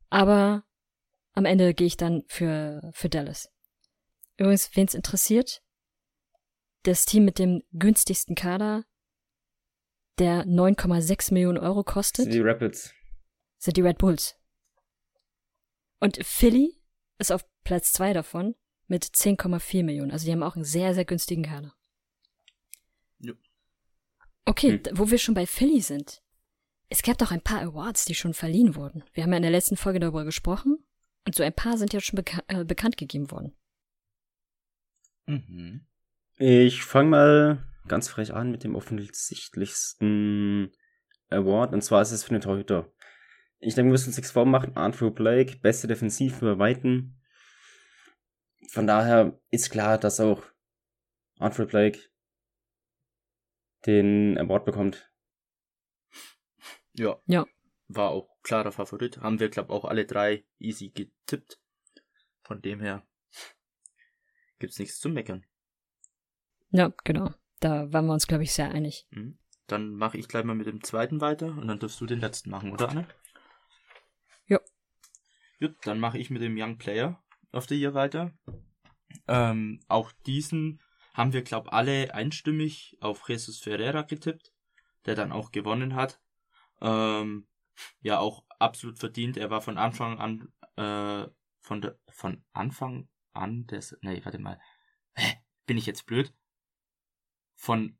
[0.09, 0.63] Aber
[1.37, 3.49] am Ende gehe ich dann für, für Dallas.
[4.37, 5.61] Übrigens, wen es interessiert,
[6.83, 8.85] das Team mit dem günstigsten Kader,
[10.17, 12.91] der 9,6 Millionen Euro kostet, Sind die Rapids.
[13.59, 14.35] sind die Red Bulls.
[15.99, 16.81] Und Philly
[17.19, 18.55] ist auf Platz zwei davon
[18.87, 20.11] mit 10,4 Millionen.
[20.11, 21.73] Also die haben auch einen sehr, sehr günstigen Kader.
[23.19, 23.33] Ja.
[24.45, 24.97] Okay, Hm.
[24.97, 26.23] wo wir schon bei Philly sind.
[26.89, 29.03] Es gab doch ein paar Awards, die schon verliehen wurden.
[29.13, 30.77] Wir haben ja in der letzten Folge darüber gesprochen.
[31.27, 33.53] Und so ein paar sind ja schon beka äh, bekannt gegeben worden.
[35.25, 35.85] Mhm.
[36.37, 40.71] Ich fange mal ganz frech an mit dem offensichtlichsten
[41.29, 42.93] Award, und zwar ist es für den Torhüter.
[43.59, 44.77] Ich denke, wir müssen uns nichts vormachen.
[44.77, 47.19] Andrew Blake, beste Defensiv über Weiten.
[48.69, 50.45] Von daher ist klar, dass auch
[51.39, 51.99] Andrew Blake
[53.85, 55.11] den Award bekommt.
[56.93, 57.19] Ja.
[57.25, 57.45] Ja.
[57.89, 59.19] War auch klarer Favorit.
[59.19, 61.59] Haben wir, glaube auch alle drei easy getippt.
[62.43, 63.05] Von dem her
[64.57, 65.45] gibt's nichts zu meckern.
[66.71, 67.33] Ja, genau.
[67.59, 69.05] Da waren wir uns, glaube ich, sehr einig.
[69.11, 69.37] Mhm.
[69.67, 72.49] Dann mache ich gleich mal mit dem zweiten weiter und dann darfst du den letzten
[72.49, 73.07] machen, oder Anne?
[74.47, 74.61] Ja.
[75.59, 78.31] Gut, dann mache ich mit dem Young Player of the Year weiter.
[79.27, 80.81] Ähm, auch diesen
[81.13, 84.53] haben wir, glaube alle einstimmig auf Jesus Ferreira getippt,
[85.05, 86.21] der dann auch gewonnen hat.
[86.79, 87.46] Ähm,
[88.01, 89.37] ja, auch absolut verdient.
[89.37, 91.27] Er war von Anfang an, äh,
[91.59, 94.59] von, der, von Anfang an des, nee, warte mal.
[95.15, 95.37] Hä?
[95.65, 96.33] Bin ich jetzt blöd?
[97.55, 97.97] Von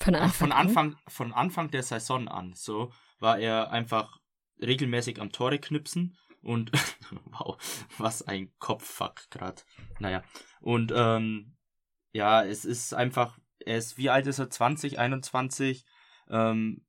[0.00, 4.18] Von Anfang, von Anfang, von Anfang der Saison an, so, war er einfach
[4.60, 6.70] regelmäßig am Tore knipsen und,
[7.30, 7.56] wow,
[7.98, 9.64] was ein Kopffuck grad.
[9.98, 10.22] Naja,
[10.60, 11.56] und, ähm,
[12.12, 14.50] ja, es ist einfach, er ist, wie alt ist er?
[14.50, 15.84] 20, 21,
[16.30, 16.86] ähm,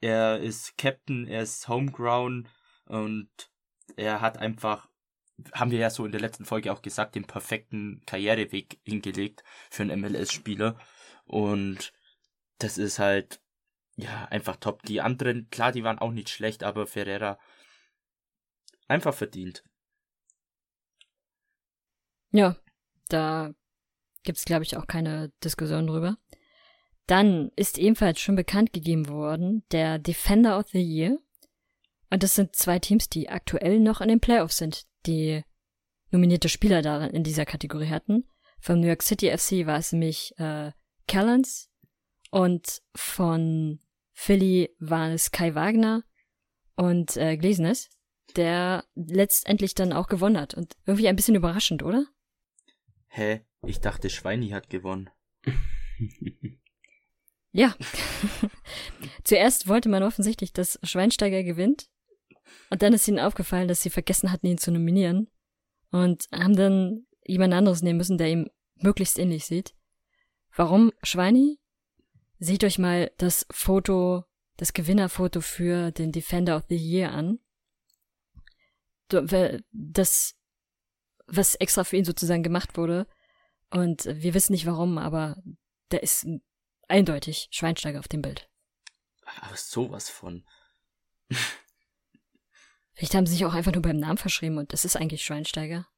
[0.00, 2.48] er ist Captain, er ist Homegrown
[2.86, 3.30] und
[3.96, 4.88] er hat einfach,
[5.52, 9.82] haben wir ja so in der letzten Folge auch gesagt, den perfekten Karriereweg hingelegt für
[9.82, 10.78] einen MLS-Spieler
[11.24, 11.92] und
[12.58, 13.40] das ist halt,
[13.96, 14.82] ja, einfach top.
[14.82, 17.38] Die anderen, klar, die waren auch nicht schlecht, aber Ferreira
[18.88, 19.64] einfach verdient.
[22.32, 22.56] Ja,
[23.08, 23.52] da
[24.22, 26.16] gibt's glaube ich, auch keine Diskussion drüber.
[27.10, 31.18] Dann ist ebenfalls schon bekannt gegeben worden der Defender of the Year.
[32.08, 35.42] Und das sind zwei Teams, die aktuell noch in den Playoffs sind, die
[36.12, 38.28] nominierte Spieler darin in dieser Kategorie hatten.
[38.60, 40.70] Vom New York City FC war es nämlich äh,
[41.08, 41.68] Callens
[42.30, 43.80] und von
[44.12, 46.04] Philly war es Kai Wagner
[46.76, 47.90] und äh, Glesnes,
[48.36, 50.54] der letztendlich dann auch gewonnen hat.
[50.54, 52.06] Und irgendwie ein bisschen überraschend, oder?
[53.08, 53.40] Hä?
[53.66, 55.10] Ich dachte, Schweini hat gewonnen.
[57.52, 57.74] ja.
[59.24, 61.88] Zuerst wollte man offensichtlich, dass Schweinsteiger gewinnt.
[62.70, 65.28] Und dann ist ihnen aufgefallen, dass sie vergessen hatten, ihn zu nominieren.
[65.90, 69.74] Und haben dann jemand anderes nehmen müssen, der ihm möglichst ähnlich sieht.
[70.54, 71.58] Warum Schweini?
[72.38, 74.24] Seht euch mal das Foto,
[74.56, 77.38] das Gewinnerfoto für den Defender of the Year an.
[79.08, 80.34] Das,
[81.26, 83.06] was extra für ihn sozusagen gemacht wurde.
[83.70, 85.36] Und wir wissen nicht warum, aber
[85.90, 86.26] der ist
[86.90, 88.48] eindeutig Schweinsteiger auf dem Bild.
[89.40, 90.44] Aber sowas von.
[92.92, 95.88] Vielleicht haben sie sich auch einfach nur beim Namen verschrieben und das ist eigentlich Schweinsteiger.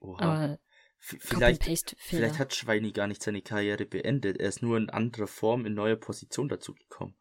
[0.00, 0.20] Oha.
[0.20, 0.58] Aber
[0.98, 4.38] vielleicht, vielleicht hat Schweini gar nicht seine Karriere beendet.
[4.38, 7.16] Er ist nur in anderer Form, in neuer Position dazu gekommen.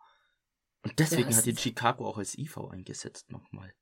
[0.82, 3.74] Und deswegen ja, hat ihn Chicago auch als IV eingesetzt nochmal.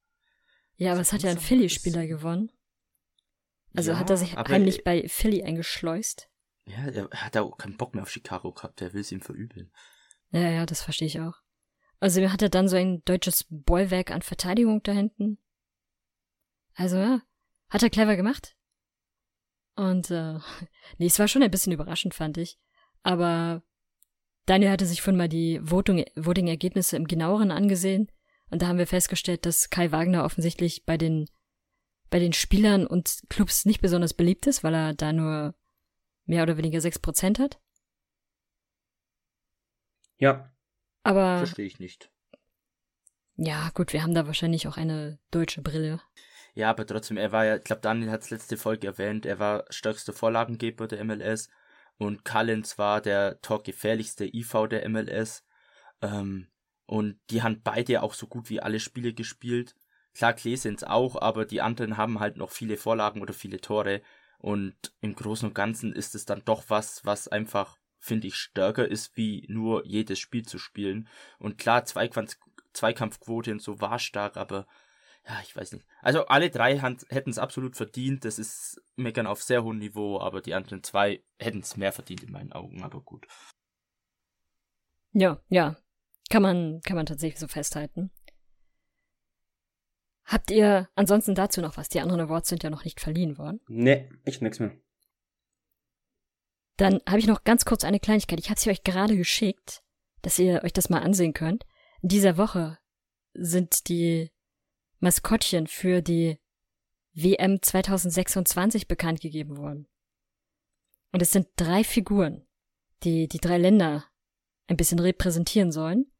[0.75, 2.51] Ja, aber es hat ja ein Philly-Spieler gewonnen.
[3.73, 6.29] Also ja, hat er sich heimlich bei Philly eingeschleust.
[6.65, 8.81] Ja, er hat auch keinen Bock mehr auf Chicago gehabt.
[8.81, 9.71] Er will es ihm verübeln.
[10.31, 11.35] Ja, ja, das verstehe ich auch.
[11.99, 15.37] Also hat er dann so ein deutsches Bollwerk an Verteidigung da hinten.
[16.73, 17.21] Also ja,
[17.69, 18.55] hat er clever gemacht.
[19.75, 20.39] Und äh,
[20.97, 22.57] nee, es war schon ein bisschen überraschend, fand ich.
[23.03, 23.63] Aber
[24.45, 28.11] Daniel hatte sich von mal die Voting-Ergebnisse im genaueren angesehen.
[28.49, 31.27] Und da haben wir festgestellt, dass Kai Wagner offensichtlich bei den,
[32.09, 35.55] bei den Spielern und Clubs nicht besonders beliebt ist, weil er da nur
[36.25, 37.59] mehr oder weniger 6% hat.
[40.17, 40.51] Ja.
[41.03, 41.37] Aber.
[41.39, 42.11] Verstehe ich nicht.
[43.37, 46.01] Ja, gut, wir haben da wahrscheinlich auch eine deutsche Brille.
[46.53, 49.39] Ja, aber trotzdem, er war ja, ich glaube, Daniel hat es letzte Folge erwähnt, er
[49.39, 51.49] war stärkster Vorlagengeber der MLS
[51.97, 55.45] und Callens war der torgefährlichste IV der MLS.
[56.01, 56.47] Ähm,
[56.85, 59.75] und die haben beide auch so gut wie alle Spiele gespielt.
[60.13, 64.01] Klar, Klesens auch, aber die anderen haben halt noch viele Vorlagen oder viele Tore.
[64.39, 68.87] Und im Großen und Ganzen ist es dann doch was, was einfach, finde ich, stärker
[68.87, 71.07] ist, wie nur jedes Spiel zu spielen.
[71.39, 72.37] Und klar, Zweikampf
[72.73, 74.67] Zweikampfquote und so war stark, aber
[75.27, 75.87] ja, ich weiß nicht.
[76.01, 78.25] Also alle drei hätten es absolut verdient.
[78.25, 82.23] Das ist Meckern auf sehr hohem Niveau, aber die anderen zwei hätten es mehr verdient
[82.23, 83.25] in meinen Augen, aber gut.
[85.13, 85.77] Ja, ja.
[86.29, 88.11] Kann man, kann man tatsächlich so festhalten.
[90.25, 91.89] Habt ihr ansonsten dazu noch was?
[91.89, 93.61] Die anderen Awards sind ja noch nicht verliehen worden.
[93.67, 94.75] Nee, ich nix mehr.
[96.77, 98.39] Dann habe ich noch ganz kurz eine Kleinigkeit.
[98.39, 99.83] Ich habe sie euch gerade geschickt,
[100.23, 101.65] dass ihr euch das mal ansehen könnt.
[102.01, 102.79] In dieser Woche
[103.33, 104.31] sind die
[104.99, 106.39] Maskottchen für die
[107.13, 109.87] WM 2026 bekannt gegeben worden.
[111.11, 112.45] Und es sind drei Figuren,
[113.03, 114.05] die die drei Länder
[114.67, 116.11] ein bisschen repräsentieren sollen.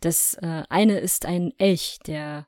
[0.00, 2.46] Das äh, eine ist ein Elch, der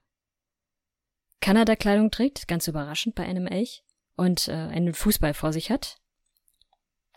[1.44, 3.84] Kanada-Kleidung trägt, ganz überraschend bei einem Elch,
[4.16, 6.00] und äh, einen Fußball vor sich hat.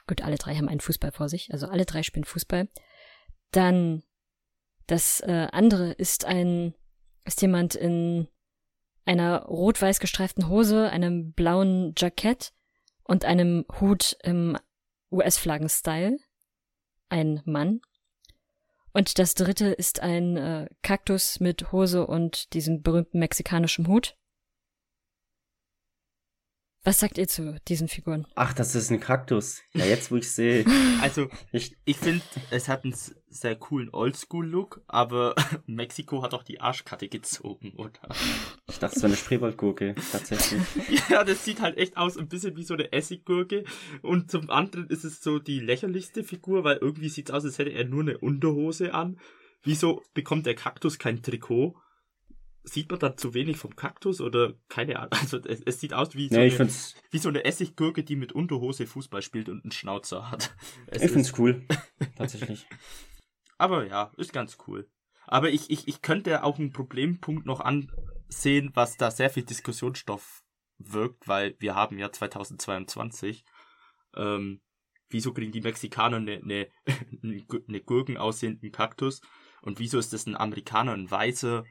[0.05, 2.67] Gut, alle drei haben einen Fußball vor sich, also alle drei spielen Fußball.
[3.51, 4.03] Dann
[4.85, 6.73] das äh, andere ist ein
[7.23, 8.27] ist jemand in
[9.05, 12.51] einer rot-weiß gestreiften Hose, einem blauen Jackett
[13.03, 14.57] und einem Hut im
[15.09, 16.17] US-Flaggen-Style.
[17.07, 17.79] Ein Mann.
[18.97, 24.17] Und das dritte ist ein äh, Kaktus mit Hose und diesem berühmten mexikanischen Hut.
[26.87, 28.25] Was sagt ihr zu diesen Figuren?
[28.35, 29.61] Ach, das ist ein Kaktus.
[29.73, 30.63] Ja, jetzt wo ich sehe.
[31.01, 32.95] Also, ich, ich finde, es hat einen
[33.27, 35.35] sehr coolen Oldschool-Look, aber
[35.65, 37.99] Mexiko hat auch die Arschkarte gezogen, oder?
[38.69, 40.61] Ich dachte, es wäre eine Spreewaldgurke, tatsächlich.
[41.09, 43.65] ja, das sieht halt echt aus, ein bisschen wie so eine Essiggurke.
[44.01, 47.57] Und zum anderen ist es so die lächerlichste Figur, weil irgendwie sieht es aus, als
[47.57, 49.19] hätte er nur eine Unterhose an.
[49.61, 51.75] Wieso bekommt der Kaktus kein Trikot?
[52.67, 55.11] Sieht man dann zu wenig vom Kaktus oder keine Ahnung.
[55.21, 56.69] Also es, es sieht aus wie so, ja, eine,
[57.11, 60.55] wie so eine Essiggurke, die mit Unterhose Fußball spielt und einen Schnauzer hat.
[60.87, 61.65] Es ich finde es cool.
[62.17, 62.65] Tatsächlich.
[63.57, 64.89] Aber ja, ist ganz cool.
[65.25, 70.43] Aber ich, ich, ich könnte auch einen Problempunkt noch ansehen, was da sehr viel Diskussionsstoff
[70.77, 73.43] wirkt, weil wir haben ja 2022.
[74.15, 74.61] Ähm,
[75.09, 76.69] wieso kriegen die Mexikaner eine, eine,
[77.23, 79.21] eine Gurken aussehenden Kaktus?
[79.61, 81.65] Und wieso ist das ein Amerikaner, ein weißer,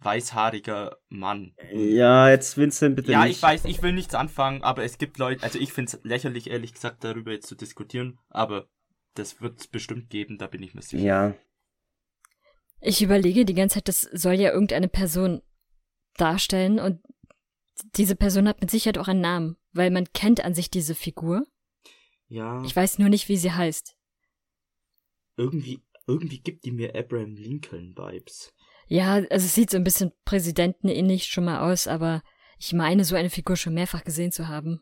[0.00, 1.54] weißhaariger Mann.
[1.72, 3.36] Ja, jetzt Vincent, bitte ja, nicht.
[3.36, 6.50] ich weiß, ich will nichts anfangen, aber es gibt Leute, also ich finde es lächerlich,
[6.50, 8.68] ehrlich gesagt, darüber jetzt zu diskutieren, aber
[9.14, 11.02] das wird es bestimmt geben, da bin ich mir sicher.
[11.02, 11.34] Ja.
[12.80, 15.42] Ich überlege die ganze Zeit, das soll ja irgendeine Person
[16.16, 17.00] darstellen und
[17.96, 21.46] diese Person hat mit Sicherheit auch einen Namen, weil man kennt an sich diese Figur.
[22.28, 22.62] Ja.
[22.64, 23.96] Ich weiß nur nicht, wie sie heißt.
[25.36, 28.54] Irgendwie, irgendwie gibt die mir Abraham Lincoln Vibes.
[28.88, 32.22] Ja, also es sieht so ein bisschen präsidentenähnlich schon mal aus, aber
[32.58, 34.80] ich meine, so eine Figur schon mehrfach gesehen zu haben.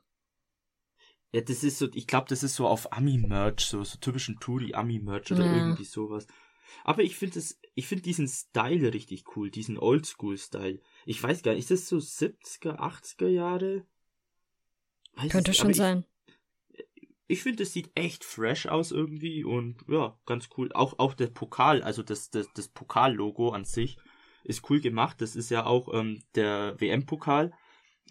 [1.33, 5.33] Ja, das ist so, ich glaube, das ist so auf Ami-Merch, so, so typischen Touri-Ami-Merch
[5.33, 5.57] oder Ja.
[5.57, 6.27] irgendwie sowas.
[6.85, 10.81] Aber ich finde es, ich finde diesen Style richtig cool, diesen Oldschool-Style.
[11.07, 13.85] Ich weiß gar nicht, ist das so 70er, 80er Jahre?
[15.17, 16.05] Weiß es Könnte nicht, schon sein.
[17.27, 20.71] Ich finde, es sieht echt fresh aus irgendwie und ja, ganz cool.
[20.73, 23.97] Auch, auch der Pokal, also das, das, das Pokallogo an sich
[24.45, 25.21] ist cool gemacht.
[25.21, 27.53] Das ist ja auch ähm, der WM-Pokal.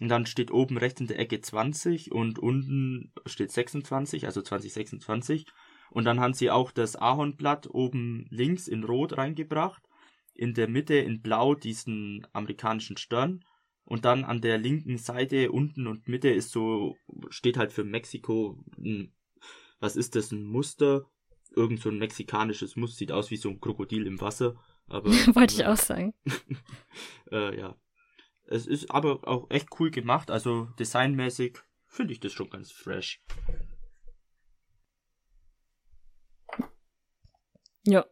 [0.00, 5.46] Und dann steht oben rechts in der Ecke 20 und unten steht 26, also 2026.
[5.90, 9.82] Und dann haben sie auch das Ahornblatt oben links in Rot reingebracht.
[10.34, 13.44] In der Mitte in Blau diesen amerikanischen Stern.
[13.84, 16.96] Und dann an der linken Seite unten und Mitte ist so,
[17.28, 19.12] steht halt für Mexiko, ein,
[19.78, 21.04] was ist das, ein Muster?
[21.54, 24.56] Irgend so ein mexikanisches Muster, sieht aus wie so ein Krokodil im Wasser.
[24.86, 26.14] Aber, Wollte ich auch sagen.
[27.30, 27.76] äh, ja.
[28.46, 33.22] Es ist aber auch echt cool gemacht, also designmäßig finde ich das schon ganz fresh.
[37.86, 38.06] Ja,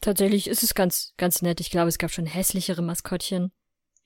[0.00, 1.60] tatsächlich ist es ganz, ganz nett.
[1.60, 3.52] Ich glaube, es gab schon hässlichere Maskottchen.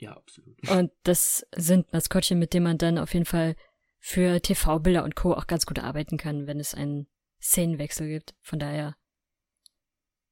[0.03, 0.69] Ja, absolut.
[0.69, 3.55] Und das sind Maskottchen, mit denen man dann auf jeden Fall
[4.01, 5.33] für TV-Bilder und Co.
[5.33, 7.07] auch ganz gut arbeiten kann, wenn es einen
[7.41, 8.35] Szenenwechsel gibt.
[8.41, 8.97] Von daher,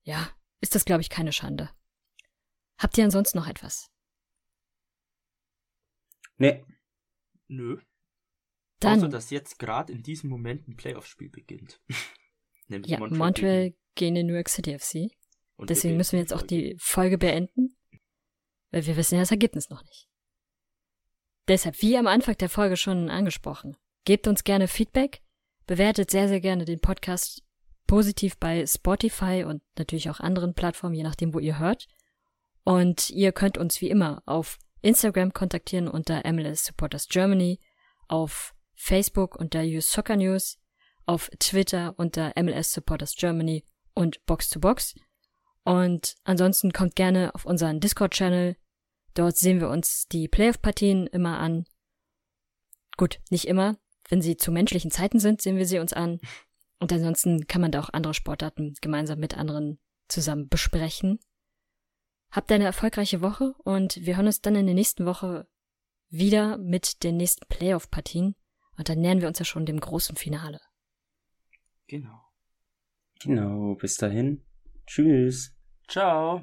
[0.03, 0.29] ja,
[0.61, 1.71] ist das, glaube ich, keine Schande.
[2.79, 3.93] Habt ihr ansonsten noch etwas?
[6.37, 6.64] Nee.
[7.47, 7.81] Nö.
[8.81, 11.81] Dann, Außer, dass jetzt gerade in diesem Moment ein Playoff-Spiel beginnt.
[12.66, 15.12] Nämlich ja, Montreal gegen den New York City FC.
[15.55, 17.77] und Deswegen müssen wir jetzt auch die Folge beenden,
[18.71, 20.09] weil wir wissen ja das Ergebnis noch nicht.
[21.49, 25.23] Deshalb, wie am Anfang der Folge schon angesprochen, gebt uns gerne Feedback,
[25.66, 27.43] bewertet sehr, sehr gerne den Podcast
[27.87, 31.89] positiv bei Spotify und natürlich auch anderen Plattformen, je nachdem, wo ihr hört.
[32.62, 37.59] Und ihr könnt uns wie immer auf Instagram kontaktieren unter MLS Supporters Germany,
[38.07, 40.59] auf Facebook unter US Soccer News,
[41.07, 43.64] auf Twitter unter MLS Supporters Germany
[43.95, 44.95] und Box to Box.
[45.64, 48.57] Und ansonsten kommt gerne auf unseren Discord-Channel.
[49.14, 51.64] Dort sehen wir uns die Playoff-Partien immer an.
[52.96, 53.78] Gut, nicht immer.
[54.08, 56.20] Wenn sie zu menschlichen Zeiten sind, sehen wir sie uns an.
[56.78, 61.18] Und ansonsten kann man da auch andere Sportarten gemeinsam mit anderen zusammen besprechen.
[62.30, 65.48] Habt eine erfolgreiche Woche und wir hören uns dann in der nächsten Woche
[66.08, 68.34] wieder mit den nächsten Playoff-Partien.
[68.76, 70.61] Und dann nähern wir uns ja schon dem großen Finale.
[71.86, 72.20] Genau.
[73.20, 74.42] Genau, bis dahin.
[74.86, 75.54] Tschüss.
[75.88, 76.42] Ciao.